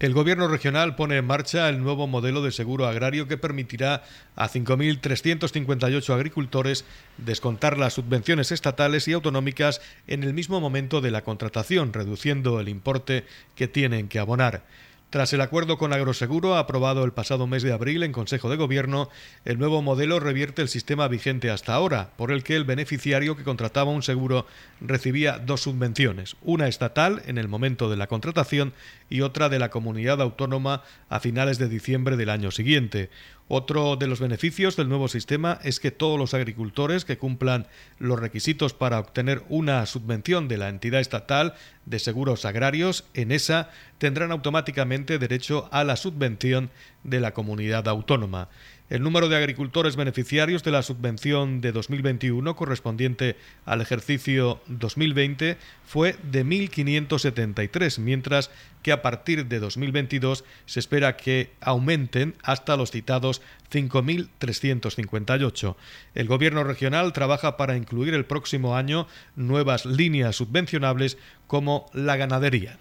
El 0.00 0.14
Gobierno 0.14 0.48
regional 0.48 0.96
pone 0.96 1.18
en 1.18 1.26
marcha 1.26 1.68
el 1.68 1.82
nuevo 1.82 2.06
modelo 2.06 2.40
de 2.40 2.52
seguro 2.52 2.86
agrario 2.86 3.28
que 3.28 3.36
permitirá 3.36 4.02
a 4.34 4.48
5.358 4.48 6.14
agricultores 6.14 6.86
descontar 7.18 7.76
las 7.76 7.92
subvenciones 7.92 8.50
estatales 8.50 9.06
y 9.08 9.12
autonómicas 9.12 9.82
en 10.06 10.24
el 10.24 10.32
mismo 10.32 10.58
momento 10.58 11.02
de 11.02 11.10
la 11.10 11.22
contratación, 11.22 11.92
reduciendo 11.92 12.60
el 12.60 12.70
importe 12.70 13.26
que 13.54 13.68
tienen 13.68 14.08
que 14.08 14.18
abonar. 14.18 14.62
Tras 15.10 15.32
el 15.32 15.40
acuerdo 15.40 15.76
con 15.76 15.92
Agroseguro 15.92 16.56
aprobado 16.56 17.02
el 17.04 17.12
pasado 17.12 17.48
mes 17.48 17.64
de 17.64 17.72
abril 17.72 18.04
en 18.04 18.12
Consejo 18.12 18.48
de 18.48 18.54
Gobierno, 18.54 19.10
el 19.44 19.58
nuevo 19.58 19.82
modelo 19.82 20.20
revierte 20.20 20.62
el 20.62 20.68
sistema 20.68 21.08
vigente 21.08 21.50
hasta 21.50 21.74
ahora, 21.74 22.10
por 22.16 22.30
el 22.30 22.44
que 22.44 22.54
el 22.54 22.62
beneficiario 22.62 23.36
que 23.36 23.42
contrataba 23.42 23.90
un 23.90 24.04
seguro 24.04 24.46
recibía 24.80 25.38
dos 25.38 25.62
subvenciones, 25.62 26.36
una 26.42 26.68
estatal 26.68 27.22
en 27.26 27.38
el 27.38 27.48
momento 27.48 27.90
de 27.90 27.96
la 27.96 28.06
contratación 28.06 28.72
y 29.10 29.20
otra 29.20 29.50
de 29.50 29.58
la 29.58 29.68
comunidad 29.68 30.22
autónoma 30.22 30.82
a 31.10 31.20
finales 31.20 31.58
de 31.58 31.68
diciembre 31.68 32.16
del 32.16 32.30
año 32.30 32.50
siguiente. 32.50 33.10
Otro 33.48 33.96
de 33.96 34.06
los 34.06 34.20
beneficios 34.20 34.76
del 34.76 34.88
nuevo 34.88 35.08
sistema 35.08 35.58
es 35.64 35.80
que 35.80 35.90
todos 35.90 36.16
los 36.16 36.34
agricultores 36.34 37.04
que 37.04 37.18
cumplan 37.18 37.66
los 37.98 38.20
requisitos 38.20 38.74
para 38.74 39.00
obtener 39.00 39.42
una 39.48 39.84
subvención 39.86 40.46
de 40.46 40.56
la 40.56 40.68
entidad 40.68 41.00
estatal 41.00 41.54
de 41.84 41.98
seguros 41.98 42.44
agrarios, 42.44 43.04
en 43.12 43.32
esa, 43.32 43.70
tendrán 43.98 44.30
automáticamente 44.30 45.18
derecho 45.18 45.68
a 45.72 45.82
la 45.82 45.96
subvención 45.96 46.70
de 47.02 47.18
la 47.18 47.34
comunidad 47.34 47.88
autónoma. 47.88 48.48
El 48.90 49.02
número 49.04 49.28
de 49.28 49.36
agricultores 49.36 49.94
beneficiarios 49.94 50.64
de 50.64 50.72
la 50.72 50.82
subvención 50.82 51.60
de 51.60 51.70
2021 51.70 52.56
correspondiente 52.56 53.36
al 53.64 53.80
ejercicio 53.80 54.60
2020 54.66 55.58
fue 55.86 56.16
de 56.24 56.44
1.573, 56.44 58.00
mientras 58.00 58.50
que 58.82 58.90
a 58.90 59.00
partir 59.00 59.46
de 59.46 59.60
2022 59.60 60.44
se 60.66 60.80
espera 60.80 61.16
que 61.16 61.52
aumenten 61.60 62.34
hasta 62.42 62.76
los 62.76 62.90
citados 62.90 63.42
5.358. 63.70 65.76
El 66.16 66.26
Gobierno 66.26 66.64
regional 66.64 67.12
trabaja 67.12 67.56
para 67.56 67.76
incluir 67.76 68.14
el 68.14 68.24
próximo 68.24 68.76
año 68.76 69.06
nuevas 69.36 69.86
líneas 69.86 70.34
subvencionables 70.34 71.16
como 71.46 71.86
la 71.92 72.16
ganadería. 72.16 72.80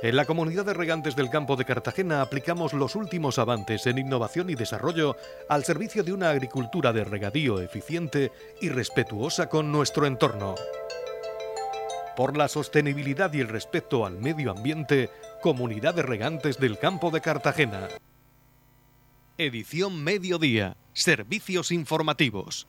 En 0.00 0.14
la 0.14 0.26
comunidad 0.26 0.64
de 0.64 0.74
regantes 0.74 1.16
del 1.16 1.28
campo 1.28 1.56
de 1.56 1.64
Cartagena 1.64 2.22
aplicamos 2.22 2.72
los 2.72 2.94
últimos 2.94 3.40
avances 3.40 3.84
en 3.86 3.98
innovación 3.98 4.48
y 4.48 4.54
desarrollo 4.54 5.16
al 5.48 5.64
servicio 5.64 6.04
de 6.04 6.12
una 6.12 6.30
agricultura 6.30 6.92
de 6.92 7.02
regadío 7.02 7.60
eficiente 7.60 8.30
y 8.60 8.68
respetuosa 8.68 9.48
con 9.48 9.72
nuestro 9.72 10.06
entorno. 10.06 10.54
Por 12.16 12.36
la 12.36 12.46
sostenibilidad 12.46 13.32
y 13.32 13.40
el 13.40 13.48
respeto 13.48 14.06
al 14.06 14.18
medio 14.18 14.52
ambiente, 14.52 15.10
Comunidad 15.42 15.94
de 15.94 16.02
Regantes 16.02 16.58
del 16.58 16.78
Campo 16.78 17.10
de 17.10 17.20
Cartagena. 17.20 17.88
Edición 19.36 20.02
Mediodía. 20.02 20.76
Servicios 20.92 21.72
informativos. 21.72 22.68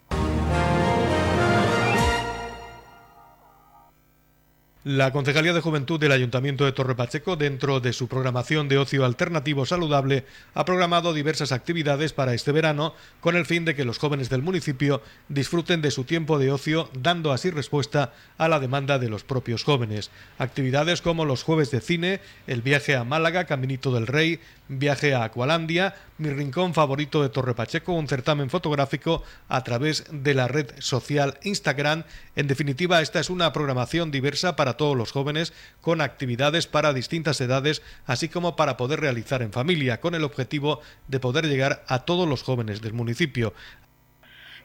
La 4.90 5.12
Concejalía 5.12 5.54
de 5.54 5.62
Juventud 5.62 6.00
del 6.00 6.14
Ayuntamiento 6.14 6.66
de 6.66 6.72
Torre 6.72 6.96
Pacheco, 6.96 7.36
dentro 7.36 7.80
de 7.80 7.94
su 7.94 8.08
programación 8.08 8.68
de 8.68 8.80
ocio 8.80 9.06
alternativo 9.06 9.68
saludable, 9.68 10.26
ha 10.56 10.66
programado 10.66 11.14
diversas 11.14 11.52
actividades 11.52 12.12
para 12.12 12.34
este 12.34 12.52
verano 12.52 12.96
con 13.20 13.36
el 13.36 13.46
fin 13.46 13.66
de 13.66 13.76
que 13.76 13.86
los 13.86 14.00
jóvenes 14.00 14.32
del 14.32 14.42
municipio 14.42 15.04
disfruten 15.28 15.84
de 15.84 15.92
su 15.92 16.06
tiempo 16.06 16.40
de 16.40 16.52
ocio, 16.52 16.90
dando 17.00 17.32
así 17.32 17.52
respuesta 17.52 18.14
a 18.40 18.48
la 18.48 18.60
demanda 18.60 18.98
de 18.98 19.10
los 19.10 19.24
propios 19.24 19.64
jóvenes. 19.64 20.10
Actividades 20.40 21.04
como 21.04 21.24
los 21.24 21.44
jueves 21.44 21.70
de 21.70 21.82
cine, 21.82 22.20
el 22.48 22.64
viaje 22.64 22.96
a 22.96 23.04
Málaga, 23.04 23.46
Caminito 23.46 23.94
del 23.94 24.08
Rey, 24.08 24.40
viaje 24.70 25.14
a 25.14 25.24
Acualandia, 25.24 25.94
mi 26.20 26.30
rincón 26.30 26.74
favorito 26.74 27.24
de 27.24 27.30
Torre 27.30 27.56
Pacheco, 27.56 27.94
un 27.94 28.08
certamen 28.08 28.50
fotográfico 28.50 29.24
a 29.48 29.64
través 29.64 30.06
de 30.12 30.34
la 30.34 30.48
red 30.48 30.70
social 30.80 31.40
Instagram. 31.44 32.04
En 32.36 32.48
definitiva, 32.48 33.02
esta 33.02 33.20
es 33.20 33.30
una 33.30 33.54
programación 33.54 34.12
diversa 34.12 34.56
para 34.56 34.76
todos 34.76 34.98
los 34.98 35.12
jóvenes, 35.12 35.54
con 35.82 36.02
actividades 36.02 36.68
para 36.68 36.94
distintas 36.94 37.40
edades, 37.42 37.82
así 38.06 38.28
como 38.28 38.56
para 38.56 38.76
poder 38.76 39.00
realizar 39.00 39.42
en 39.42 39.54
familia, 39.54 40.02
con 40.02 40.14
el 40.14 40.26
objetivo 40.26 40.82
de 41.08 41.20
poder 41.20 41.48
llegar 41.48 41.84
a 41.88 42.00
todos 42.00 42.28
los 42.28 42.44
jóvenes 42.44 42.82
del 42.82 42.94
municipio. 42.94 43.54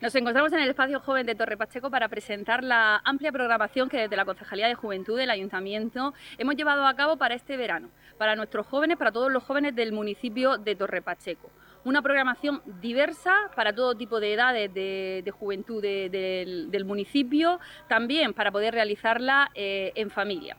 Nos 0.05 0.15
encontramos 0.17 0.53
en 0.53 0.61
el 0.61 0.69
espacio 0.69 1.01
joven 1.01 1.25
de 1.25 1.35
Torre 1.35 1.57
Pacheco 1.57 1.91
para 1.91 2.09
presentar 2.09 2.63
la 2.63 3.01
amplia 3.07 3.33
programación 3.33 3.89
que 3.89 3.97
desde 3.97 4.17
la 4.17 4.27
Concejalía 4.27 4.69
de 4.69 4.75
Juventud 4.75 5.17
del 5.17 5.31
Ayuntamiento 5.31 6.13
hemos 6.37 6.57
llevado 6.57 6.87
a 6.87 6.95
cabo 6.95 7.17
para 7.17 7.35
este 7.35 7.57
verano, 7.57 7.89
para 8.19 8.37
nuestros 8.37 8.67
jóvenes, 8.67 8.99
para 8.99 9.13
todos 9.13 9.33
los 9.33 9.43
jóvenes 9.43 9.75
del 9.75 9.93
municipio 9.93 10.59
de 10.59 10.77
Torre 10.77 11.01
Pacheco. 11.01 11.51
Una 11.85 12.03
programación 12.03 12.61
diversa 12.83 13.35
para 13.57 13.75
todo 13.75 13.95
tipo 13.95 14.21
de 14.21 14.35
edades 14.35 14.75
de, 14.75 15.33
juventud 15.39 15.81
del, 15.81 16.85
municipio, 16.85 17.59
también 17.89 18.35
para 18.35 18.53
poder 18.53 18.75
realizarla 18.75 19.53
eh, 19.55 19.93
en 19.95 20.11
familia. 20.11 20.59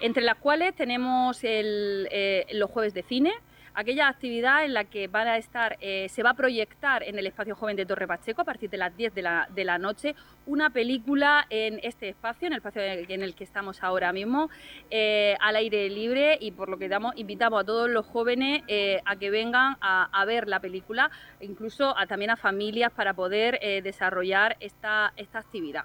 Entre 0.00 0.24
las 0.24 0.38
cuales 0.38 0.74
tenemos 0.74 1.38
eh, 1.44 2.46
los 2.50 2.68
jueves 2.68 2.94
de 2.94 3.04
cine, 3.04 3.32
aquella 3.74 4.08
actividad 4.08 4.64
en 4.64 4.74
la 4.74 4.84
que 4.84 5.08
van 5.08 5.28
a 5.28 5.36
estar, 5.36 5.76
eh, 5.80 6.08
se 6.08 6.22
va 6.22 6.30
a 6.30 6.34
proyectar 6.34 7.02
en 7.02 7.18
el 7.18 7.26
espacio 7.26 7.54
joven 7.54 7.76
de 7.76 7.86
Torre 7.86 8.06
Pacheco 8.06 8.42
a 8.42 8.44
partir 8.44 8.70
de 8.70 8.76
las 8.76 8.96
10 8.96 9.14
de 9.14 9.22
la, 9.22 9.78
noche 9.78 10.14
una 10.46 10.70
película 10.70 11.46
en 11.50 11.80
este 11.82 12.08
espacio, 12.08 12.46
en 12.46 12.52
el 12.52 12.58
espacio 12.58 12.82
en 12.82 13.22
el 13.22 13.34
que 13.34 13.44
estamos 13.44 13.82
ahora 13.82 14.12
mismo, 14.12 14.50
eh, 14.90 15.36
al 15.40 15.56
aire 15.56 15.88
libre 15.88 16.36
y 16.40 16.52
por 16.52 16.68
lo 16.68 16.78
que 16.78 16.88
damos, 16.88 17.14
invitamos 17.16 17.62
a 17.62 17.64
todos 17.64 17.88
los 17.88 18.06
jóvenes 18.06 18.62
eh, 18.68 19.00
a 19.04 19.16
que 19.16 19.30
vengan 19.30 19.76
a, 19.80 20.24
ver 20.26 20.48
la 20.48 20.60
película, 20.60 21.10
incluso 21.40 21.96
a, 21.96 22.06
también 22.06 22.30
a 22.30 22.36
familias 22.36 22.92
para 22.92 23.14
poder 23.14 23.58
desarrollar 23.82 24.56
esta, 24.60 25.12
esta 25.16 25.38
actividad. 25.38 25.84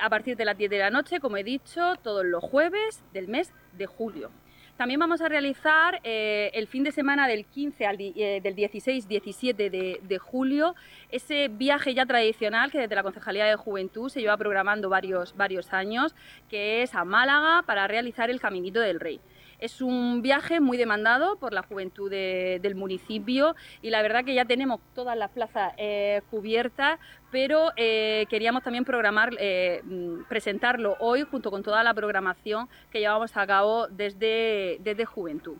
a 0.00 0.08
partir 0.08 0.36
de 0.36 0.44
las 0.44 0.56
10 0.56 0.70
de 0.70 0.78
la 0.78 0.90
noche, 0.90 1.20
como 1.20 1.36
he 1.36 1.44
dicho, 1.44 1.96
todos 2.02 2.24
los 2.24 2.42
jueves 2.42 3.02
del 3.12 3.28
mes 3.28 3.52
de 3.72 3.86
julio. 3.86 4.30
También 4.78 5.00
vamos 5.00 5.20
a 5.22 5.28
realizar 5.28 6.00
eh, 6.04 6.52
el 6.54 6.68
fin 6.68 6.84
de 6.84 6.92
semana 6.92 7.26
del 7.26 7.46
15 7.46 7.84
al 7.84 7.96
eh, 7.98 8.40
del 8.40 8.54
16-17 8.54 9.56
de, 10.00 10.18
julio 10.18 10.76
ese 11.10 11.48
viaje 11.48 11.94
ya 11.94 12.06
tradicional 12.06 12.70
que 12.70 12.78
desde 12.78 12.94
la 12.94 13.02
Concejalía 13.02 13.46
de 13.46 13.56
Juventud 13.56 14.08
se 14.08 14.20
lleva 14.20 14.36
programando 14.36 14.88
varios, 14.88 15.36
varios 15.36 15.72
años, 15.72 16.14
que 16.48 16.84
es 16.84 16.94
a 16.94 17.04
Málaga 17.04 17.64
para 17.66 17.88
realizar 17.88 18.30
el 18.30 18.38
Caminito 18.38 18.78
del 18.78 19.00
Rey. 19.00 19.18
Es 19.58 19.82
un 19.82 20.22
viaje 20.22 20.60
muy 20.60 20.78
demandado 20.78 21.36
por 21.36 21.52
la 21.52 21.62
juventud 21.62 22.08
del 22.08 22.74
municipio 22.76 23.56
y 23.82 23.90
la 23.90 24.02
verdad 24.02 24.24
que 24.24 24.32
ya 24.34 24.44
tenemos 24.44 24.80
todas 24.94 25.18
las 25.18 25.32
plazas 25.32 25.72
eh, 25.78 26.22
cubiertas, 26.30 27.00
pero 27.32 27.72
eh, 27.76 28.26
queríamos 28.30 28.62
también 28.62 28.84
programar, 28.84 29.30
eh, 29.40 29.80
mm, 29.82 30.28
presentarlo 30.28 30.96
hoy 31.00 31.26
junto 31.28 31.50
con 31.50 31.64
toda 31.64 31.82
la 31.82 31.92
programación 31.92 32.68
que 32.92 33.00
llevamos 33.00 33.36
a 33.36 33.46
cabo 33.48 33.88
desde, 33.88 34.78
desde 34.80 35.04
Juventud. 35.04 35.56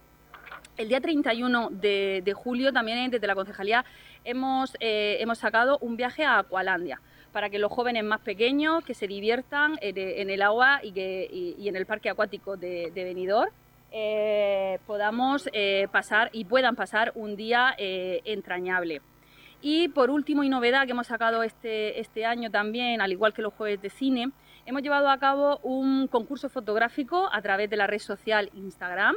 El 0.76 0.88
día 0.88 1.00
31 1.00 1.70
de, 1.72 2.32
julio 2.36 2.72
también 2.72 3.10
desde 3.10 3.26
la 3.26 3.34
concejalía 3.34 3.84
hemos, 4.22 4.76
hemos 4.78 5.38
sacado 5.38 5.78
un 5.80 5.96
viaje 5.96 6.24
a 6.24 6.38
Acualandia 6.38 7.00
para 7.32 7.50
que 7.50 7.58
los 7.58 7.72
jóvenes 7.72 8.04
más 8.04 8.20
pequeños 8.20 8.84
que 8.84 8.94
se 8.94 9.08
diviertan 9.08 9.76
en, 9.80 10.30
el 10.30 10.40
agua 10.40 10.78
y, 10.84 10.92
que, 10.92 11.56
en 11.58 11.74
el 11.74 11.84
parque 11.84 12.10
acuático 12.10 12.56
de, 12.56 12.92
de 12.94 13.02
Benidorm 13.02 13.50
eh, 13.90 14.78
podamos 14.86 15.48
eh, 15.52 15.88
pasar 15.90 16.30
y 16.32 16.44
puedan 16.44 16.76
pasar 16.76 17.12
un 17.14 17.36
día 17.36 17.74
eh, 17.78 18.20
entrañable. 18.24 19.00
Y 19.60 19.88
por 19.88 20.10
último 20.10 20.44
y 20.44 20.48
novedad 20.48 20.84
que 20.84 20.92
hemos 20.92 21.08
sacado 21.08 21.42
este, 21.42 21.98
este 21.98 22.24
año 22.24 22.50
también, 22.50 23.00
al 23.00 23.10
igual 23.10 23.32
que 23.32 23.42
los 23.42 23.54
jueves 23.54 23.82
de 23.82 23.90
cine, 23.90 24.30
hemos 24.66 24.82
llevado 24.82 25.10
a 25.10 25.18
cabo 25.18 25.58
un 25.62 26.06
concurso 26.06 26.48
fotográfico 26.48 27.28
a 27.32 27.42
través 27.42 27.68
de 27.70 27.76
la 27.76 27.86
red 27.86 27.98
social 27.98 28.50
Instagram, 28.54 29.16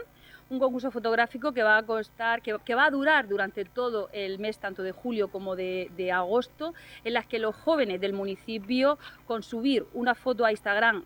un 0.50 0.60
concurso 0.60 0.92
fotográfico 0.92 1.54
que 1.54 1.64
va 1.64 1.78
a 1.78 1.84
costar, 1.84 2.42
que, 2.42 2.76
va 2.76 2.86
a 2.86 2.90
durar 2.90 3.28
durante 3.28 3.64
todo 3.66 4.10
el 4.12 4.40
mes, 4.40 4.60
tanto 4.60 4.84
de 4.84 4.92
julio 4.92 5.30
como 5.30 5.56
de, 5.56 6.12
agosto, 6.14 6.74
en 7.04 7.14
las 7.14 7.26
que 7.26 7.40
los 7.40 7.56
jóvenes 7.56 8.02
del 8.02 8.14
municipio, 8.14 8.98
con 9.26 9.44
subir 9.44 9.86
una 9.94 10.16
foto 10.16 10.44
a 10.44 10.52
Instagram 10.52 11.06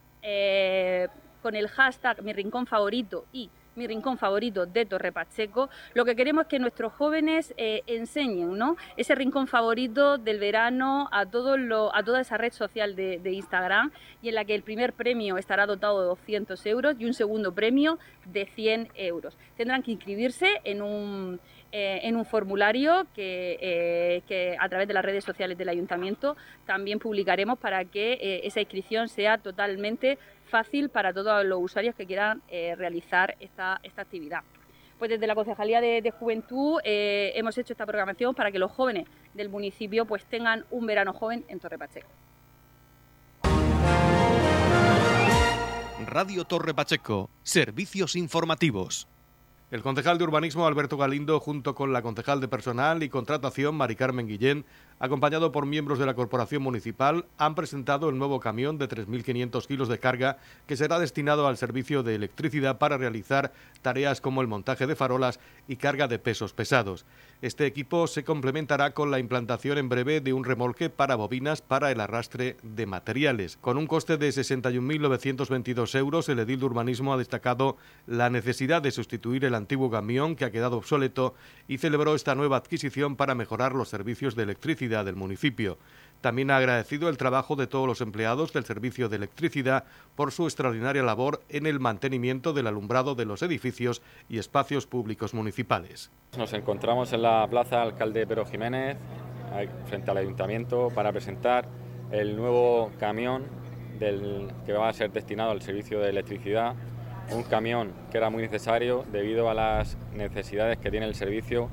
con 1.45 1.55
el 1.55 1.67
hashtag 1.67 2.23
mi 2.23 2.33
rincón 2.33 2.65
favorito 2.65 3.25
y 3.31 3.51
mi 3.75 3.85
rincón 3.85 4.17
favorito 4.17 4.65
de 4.65 4.83
Torre 4.83 5.11
Pacheco, 5.11 5.69
lo 5.93 6.03
que 6.03 6.15
queremos 6.15 6.45
es 6.45 6.47
que 6.47 6.57
nuestros 6.57 6.91
jóvenes 6.93 7.53
eh, 7.57 7.83
enseñen 7.85 8.57
¿no? 8.57 8.77
ese 8.97 9.13
rincón 9.13 9.45
favorito 9.45 10.17
del 10.17 10.39
verano 10.39 11.07
a, 11.11 11.19
a 11.19 11.25
toda 11.27 12.19
esa 12.19 12.37
red 12.37 12.51
social 12.51 12.95
de, 12.95 13.31
Instagram 13.31 13.91
y 14.23 14.29
en 14.29 14.35
la 14.35 14.43
que 14.43 14.55
el 14.55 14.63
primer 14.63 14.93
premio 14.93 15.37
estará 15.37 15.67
dotado 15.67 16.01
de 16.01 16.07
200 16.07 16.65
euros 16.65 16.95
y 16.97 17.05
un 17.05 17.13
segundo 17.13 17.53
premio 17.53 17.99
de 18.25 18.47
100 18.47 18.89
euros. 18.95 19.37
Tendrán 19.55 19.83
que 19.83 19.91
inscribirse 19.91 20.47
en 20.63 20.81
un, 20.81 21.39
eh, 21.77 22.07
en 22.07 22.15
un 22.15 22.23
formulario 22.23 23.05
eh, 23.17 24.21
que, 24.25 24.55
a 24.57 24.69
través 24.69 24.87
de 24.87 24.93
las 24.93 25.03
redes 25.03 25.25
sociales 25.25 25.57
del 25.57 25.67
ayuntamiento 25.67 26.37
también 26.65 26.99
publicaremos 26.99 27.59
para 27.59 27.83
que 27.83 28.39
esa 28.45 28.61
inscripción 28.61 29.09
sea 29.09 29.37
totalmente 29.39 30.17
fácil 30.45 30.87
para 30.87 31.11
todos 31.11 31.45
los 31.45 31.61
usuarios 31.61 31.95
que 31.95 32.05
quieran 32.05 32.41
eh, 32.47 32.75
realizar 32.77 33.35
esta, 33.41 33.79
esta, 33.83 34.03
actividad. 34.03 34.41
Pues 34.97 35.09
desde 35.11 35.27
la 35.27 35.35
Concejalía 35.35 35.81
de, 35.81 36.11
Juventud 36.11 36.79
eh, 36.85 37.33
hemos 37.35 37.57
hecho 37.57 37.73
esta 37.73 37.85
programación 37.85 38.33
para 38.33 38.51
que 38.51 38.59
los 38.59 38.71
jóvenes 38.71 39.05
del 39.33 39.49
municipio 39.49 40.05
pues 40.05 40.25
tengan 40.25 40.63
un 40.71 40.85
verano 40.85 41.11
joven 41.11 41.43
en 41.49 41.59
Torre 41.59 41.77
Pacheco. 41.77 42.07
Radio 46.05 46.45
Torre 46.45 46.73
Pacheco, 46.73 47.29
servicios 47.43 48.15
informativos. 48.15 49.09
El 49.75 49.83
concejal 49.83 50.17
de 50.17 50.23
urbanismo 50.23 50.65
Alberto 50.65 50.95
Galindo, 50.95 51.37
junto 51.41 51.75
con 51.75 51.91
la 51.91 52.01
concejal 52.01 52.39
de 52.39 52.47
personal 52.47 53.03
y 53.03 53.09
contratación 53.09 53.75
Mari 53.75 53.97
Carmen 53.97 54.25
Guillén, 54.25 54.63
acompañado 54.99 55.51
por 55.51 55.65
miembros 55.65 55.99
de 55.99 56.05
la 56.05 56.13
Corporación 56.13 56.63
Municipal, 56.63 57.25
han 57.37 57.55
presentado 57.55 58.09
el 58.09 58.17
nuevo 58.17 58.39
camión 58.39 58.77
de 58.77 58.87
3.500 58.87 59.67
kilos 59.67 59.89
de 59.89 59.99
carga 59.99 60.37
que 60.67 60.77
será 60.77 60.99
destinado 60.99 61.47
al 61.47 61.57
servicio 61.57 62.01
de 62.03 62.15
electricidad 62.15 62.77
para 62.77 62.97
realizar 62.97 63.51
tareas 63.81 64.21
como 64.21 64.41
el 64.41 64.47
montaje 64.47 64.87
de 64.87 64.95
farolas 64.95 65.39
y 65.67 65.75
carga 65.75 66.07
de 66.07 66.19
pesos 66.19 66.53
pesados. 66.53 67.05
Este 67.41 67.65
equipo 67.65 68.07
se 68.07 68.23
complementará 68.23 68.91
con 68.91 69.11
la 69.11 69.19
implantación 69.19 69.77
en 69.77 69.89
breve 69.89 70.21
de 70.21 70.33
un 70.33 70.45
remolque 70.45 70.89
para 70.89 71.15
bobinas 71.15 71.61
para 71.61 71.91
el 71.91 71.99
arrastre 71.99 72.55
de 72.63 72.85
materiales. 72.85 73.57
Con 73.57 73.77
un 73.77 73.87
coste 73.87 74.17
de 74.17 74.29
61.922 74.29 75.95
euros, 75.95 76.29
el 76.29 76.39
edil 76.39 76.59
de 76.59 76.65
urbanismo 76.65 77.13
ha 77.13 77.17
destacado 77.17 77.77
la 78.07 78.29
necesidad 78.29 78.81
de 78.81 78.91
sustituir 78.91 79.43
el 79.43 79.55
antiguo 79.55 79.91
camión 79.91 80.35
que 80.35 80.45
ha 80.45 80.51
quedado 80.51 80.77
obsoleto 80.77 81.35
y 81.67 81.79
celebró 81.79 82.15
esta 82.15 82.35
nueva 82.35 82.57
adquisición 82.57 83.15
para 83.15 83.35
mejorar 83.35 83.73
los 83.73 83.89
servicios 83.89 84.35
de 84.35 84.43
electricidad 84.43 84.84
del 84.87 85.15
municipio. 85.15 85.77
También 86.21 86.49
ha 86.49 86.57
agradecido 86.57 87.07
el 87.09 87.17
trabajo 87.17 87.55
de 87.55 87.67
todos 87.67 87.87
los 87.87 88.01
empleados 88.01 88.51
del 88.51 88.65
servicio 88.65 89.09
de 89.09 89.17
electricidad 89.17 89.83
por 90.15 90.31
su 90.31 90.45
extraordinaria 90.45 91.03
labor 91.03 91.43
en 91.49 91.67
el 91.67 91.79
mantenimiento 91.79 92.51
del 92.51 92.65
alumbrado 92.65 93.13
de 93.13 93.25
los 93.25 93.43
edificios 93.43 94.01
y 94.27 94.39
espacios 94.39 94.87
públicos 94.87 95.35
municipales. 95.35 96.09
Nos 96.35 96.53
encontramos 96.53 97.13
en 97.13 97.21
la 97.21 97.47
plaza 97.47 97.83
Alcalde 97.83 98.25
Pedro 98.25 98.45
Jiménez, 98.45 98.97
frente 99.85 100.09
al 100.09 100.17
ayuntamiento, 100.17 100.89
para 100.95 101.11
presentar 101.11 101.67
el 102.11 102.35
nuevo 102.35 102.91
camión 102.99 103.43
del, 103.99 104.51
que 104.65 104.73
va 104.73 104.89
a 104.89 104.93
ser 104.93 105.11
destinado 105.11 105.51
al 105.51 105.61
servicio 105.61 105.99
de 105.99 106.09
electricidad. 106.09 106.75
Un 107.31 107.43
camión 107.43 107.91
que 108.11 108.17
era 108.17 108.31
muy 108.31 108.41
necesario 108.41 109.05
debido 109.11 109.49
a 109.49 109.53
las 109.53 109.97
necesidades 110.13 110.77
que 110.79 110.89
tiene 110.89 111.05
el 111.05 111.15
servicio 111.15 111.69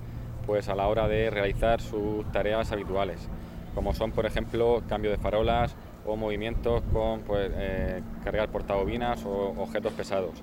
pues 0.47 0.69
a 0.69 0.75
la 0.75 0.89
hora 0.89 1.09
de 1.09 1.31
realizar 1.31 1.81
sus 1.81 2.31
tareas 2.33 2.73
habituales 2.73 3.29
como 3.75 3.95
son 3.95 4.13
por 4.13 4.27
ejemplo 4.27 4.83
cambio 4.89 5.11
de 5.11 5.19
farolas 5.19 5.75
o 6.05 6.17
movimientos 6.17 6.83
con 6.93 7.21
pues, 7.21 7.51
eh, 7.55 8.03
cargar 8.25 8.49
portabobinas 8.49 9.25
o 9.25 9.55
objetos 9.57 9.93
pesados. 9.93 10.43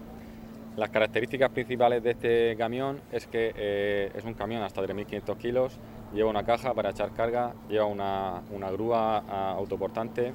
Las 0.77 0.89
características 0.89 1.49
principales 1.49 2.01
de 2.01 2.11
este 2.11 2.55
camión 2.57 3.01
es 3.11 3.27
que 3.27 3.53
eh, 3.55 4.11
es 4.15 4.23
un 4.23 4.33
camión 4.33 4.63
hasta 4.63 4.81
3.500 4.81 5.37
kilos, 5.37 5.77
lleva 6.13 6.29
una 6.29 6.45
caja 6.45 6.73
para 6.73 6.91
echar 6.91 7.11
carga, 7.11 7.53
lleva 7.67 7.85
una, 7.85 8.71
grúa 8.71 9.17
autoportante, 9.51 10.31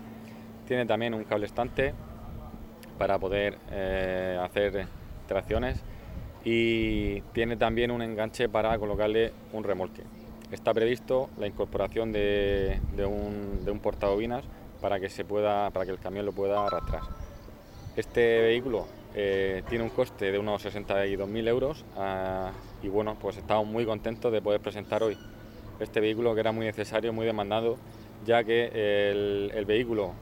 tiene 0.67 0.85
también 0.85 1.15
un 1.15 1.25
cable 1.25 1.47
estante 1.47 1.95
para 2.99 3.19
poder 3.19 3.59
eh, 3.71 4.39
hacer 4.43 4.87
tracciones 5.27 5.83
y 6.45 7.21
tiene 7.33 7.57
también 7.57 7.91
un 7.91 8.03
enganche 8.03 8.49
para 8.49 8.79
colocarle 8.79 9.33
un 9.53 9.65
remolque 9.65 10.03
está 10.55 10.73
previsto 10.73 11.31
la 11.39 11.47
incorporación 11.47 12.13
de, 12.13 12.81
un, 12.99 13.65
de 13.65 14.43
para 14.81 15.01
que, 15.01 15.09
se 15.09 15.25
pueda, 15.25 15.71
para 15.71 15.85
que 15.85 15.93
el 15.93 15.99
camión 15.99 16.27
lo 16.27 16.33
pueda 16.33 16.67
arrastrar. 16.67 17.03
Este 17.97 18.41
vehículo 18.41 18.87
eh, 19.15 19.63
tiene 19.69 19.85
un 19.85 19.91
coste 19.91 20.33
de 20.33 20.39
unos 20.39 20.65
62.000 20.65 21.49
euros 21.49 21.85
ah, 21.97 22.53
y 22.83 22.89
bueno, 22.89 23.17
pues 23.21 23.37
estamos 23.37 23.67
muy 23.67 23.85
contentos 23.85 24.33
de 24.33 24.43
poder 24.43 24.61
presentar 24.61 25.03
hoy 25.03 25.17
este 25.81 26.01
vehículo 26.01 26.35
que 26.35 26.41
era 26.41 26.53
muy 26.53 26.67
necesario, 26.67 27.13
muy 27.13 27.27
demandado, 27.27 27.77
ya 28.25 28.45
que 28.45 28.71
el, 29.11 29.65
vehículo 29.65 30.13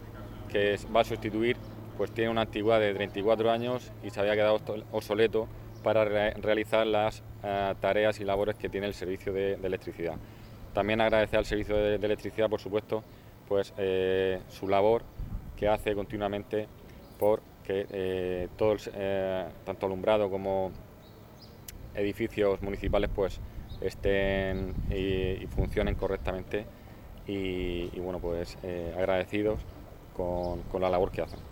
que 0.51 0.79
va 0.95 1.01
a 1.01 1.05
sustituir 1.05 1.57
pues 1.97 2.11
tiene 2.11 2.31
una 2.31 2.43
antigüedad 2.43 2.81
de 2.81 2.95
34 2.95 3.51
años 3.51 3.91
y 4.03 4.11
se 4.11 4.21
había 4.21 4.35
quedado 4.35 4.61
obsoleto 4.93 5.47
para 5.83 6.05
realizar 6.05 6.87
las 6.87 7.23
eh, 7.43 7.75
tareas 7.81 8.21
y 8.21 8.25
labores 8.25 8.57
que 8.57 8.69
tiene 8.69 8.87
el 8.87 8.95
servicio 8.95 9.33
de, 9.33 9.55
electricidad. 9.55 10.15
También 10.73 11.01
agradecer 11.01 11.39
al 11.39 11.45
servicio 11.45 11.77
de, 11.77 11.97
electricidad, 11.97 12.49
por 12.49 12.61
supuesto, 12.61 13.03
pues 13.49 13.75
eh, 13.77 14.41
su 14.49 14.69
labor 14.69 15.03
que 15.57 15.69
hace 15.69 15.95
continuamente 15.95 16.67
por 17.19 17.43
que 17.65 17.87
eh, 17.91 18.49
todo, 18.57 18.77
tanto 19.65 19.87
alumbrado 19.87 20.31
como 20.31 20.73
edificios 21.95 22.61
municipales, 22.63 23.11
pues 23.15 23.41
estén 23.81 24.75
y, 24.91 25.47
funcionen 25.49 25.95
correctamente 25.95 26.65
y, 27.27 27.89
bueno, 28.01 28.19
pues 28.19 28.59
agradecidos 28.97 29.61
con 30.17 30.81
la 30.81 30.91
labor 30.91 31.13
que 31.13 31.23
hacen. 31.23 31.52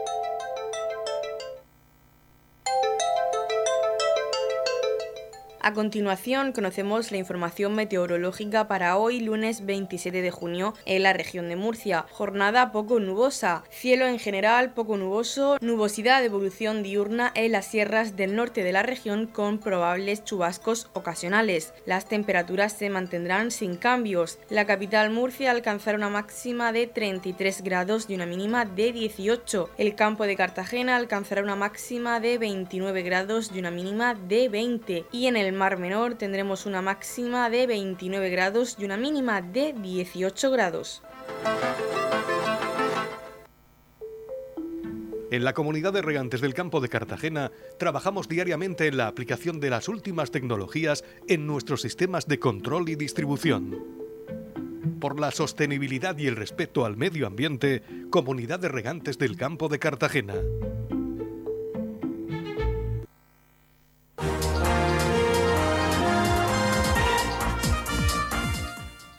A 5.63 5.73
continuación 5.73 6.53
conocemos 6.53 7.11
la 7.11 7.17
información 7.17 7.75
meteorológica 7.75 8.67
para 8.67 8.97
hoy 8.97 9.19
lunes 9.19 9.63
27 9.63 10.23
de 10.23 10.31
junio 10.31 10.73
en 10.85 11.03
la 11.03 11.13
región 11.13 11.49
de 11.49 11.55
Murcia. 11.55 12.07
Jornada 12.09 12.71
poco 12.71 12.99
nubosa, 12.99 13.63
cielo 13.69 14.07
en 14.07 14.17
general 14.17 14.73
poco 14.73 14.97
nuboso, 14.97 15.59
nubosidad 15.61 16.21
de 16.21 16.25
evolución 16.25 16.81
diurna 16.81 17.31
en 17.35 17.51
las 17.51 17.67
sierras 17.67 18.15
del 18.15 18.35
norte 18.35 18.63
de 18.63 18.71
la 18.71 18.81
región 18.81 19.27
con 19.27 19.59
probables 19.59 20.23
chubascos 20.23 20.89
ocasionales. 20.93 21.75
Las 21.85 22.05
temperaturas 22.05 22.73
se 22.73 22.89
mantendrán 22.89 23.51
sin 23.51 23.75
cambios. 23.75 24.39
La 24.49 24.65
capital 24.65 25.11
Murcia 25.11 25.51
alcanzará 25.51 25.95
una 25.95 26.09
máxima 26.09 26.71
de 26.71 26.87
33 26.87 27.61
grados 27.61 28.09
y 28.09 28.15
una 28.15 28.25
mínima 28.25 28.65
de 28.65 28.93
18. 28.93 29.69
El 29.77 29.93
campo 29.93 30.25
de 30.25 30.35
Cartagena 30.35 30.95
alcanzará 30.95 31.43
una 31.43 31.55
máxima 31.55 32.19
de 32.19 32.39
29 32.39 33.03
grados 33.03 33.51
y 33.53 33.59
una 33.59 33.69
mínima 33.69 34.15
de 34.15 34.49
20. 34.49 35.05
Y 35.11 35.27
en 35.27 35.50
el 35.51 35.57
Mar 35.57 35.77
Menor 35.77 36.15
tendremos 36.15 36.65
una 36.65 36.81
máxima 36.81 37.49
de 37.49 37.67
29 37.67 38.29
grados 38.29 38.77
y 38.79 38.85
una 38.85 38.95
mínima 38.95 39.41
de 39.41 39.73
18 39.73 40.49
grados. 40.49 41.03
En 45.29 45.43
la 45.43 45.53
comunidad 45.53 45.91
de 45.91 46.01
regantes 46.01 46.39
del 46.39 46.53
campo 46.53 46.79
de 46.79 46.87
Cartagena 46.87 47.51
trabajamos 47.77 48.29
diariamente 48.29 48.87
en 48.87 48.95
la 48.95 49.07
aplicación 49.07 49.59
de 49.59 49.69
las 49.69 49.89
últimas 49.89 50.31
tecnologías 50.31 51.03
en 51.27 51.45
nuestros 51.47 51.81
sistemas 51.81 52.27
de 52.27 52.39
control 52.39 52.87
y 52.87 52.95
distribución. 52.95 53.77
Por 55.01 55.19
la 55.19 55.31
sostenibilidad 55.31 56.17
y 56.17 56.27
el 56.27 56.37
respeto 56.37 56.85
al 56.85 56.95
medio 56.95 57.27
ambiente, 57.27 57.83
Comunidad 58.09 58.59
de 58.59 58.69
Regantes 58.69 59.17
del 59.17 59.35
Campo 59.35 59.67
de 59.67 59.79
Cartagena. 59.79 60.35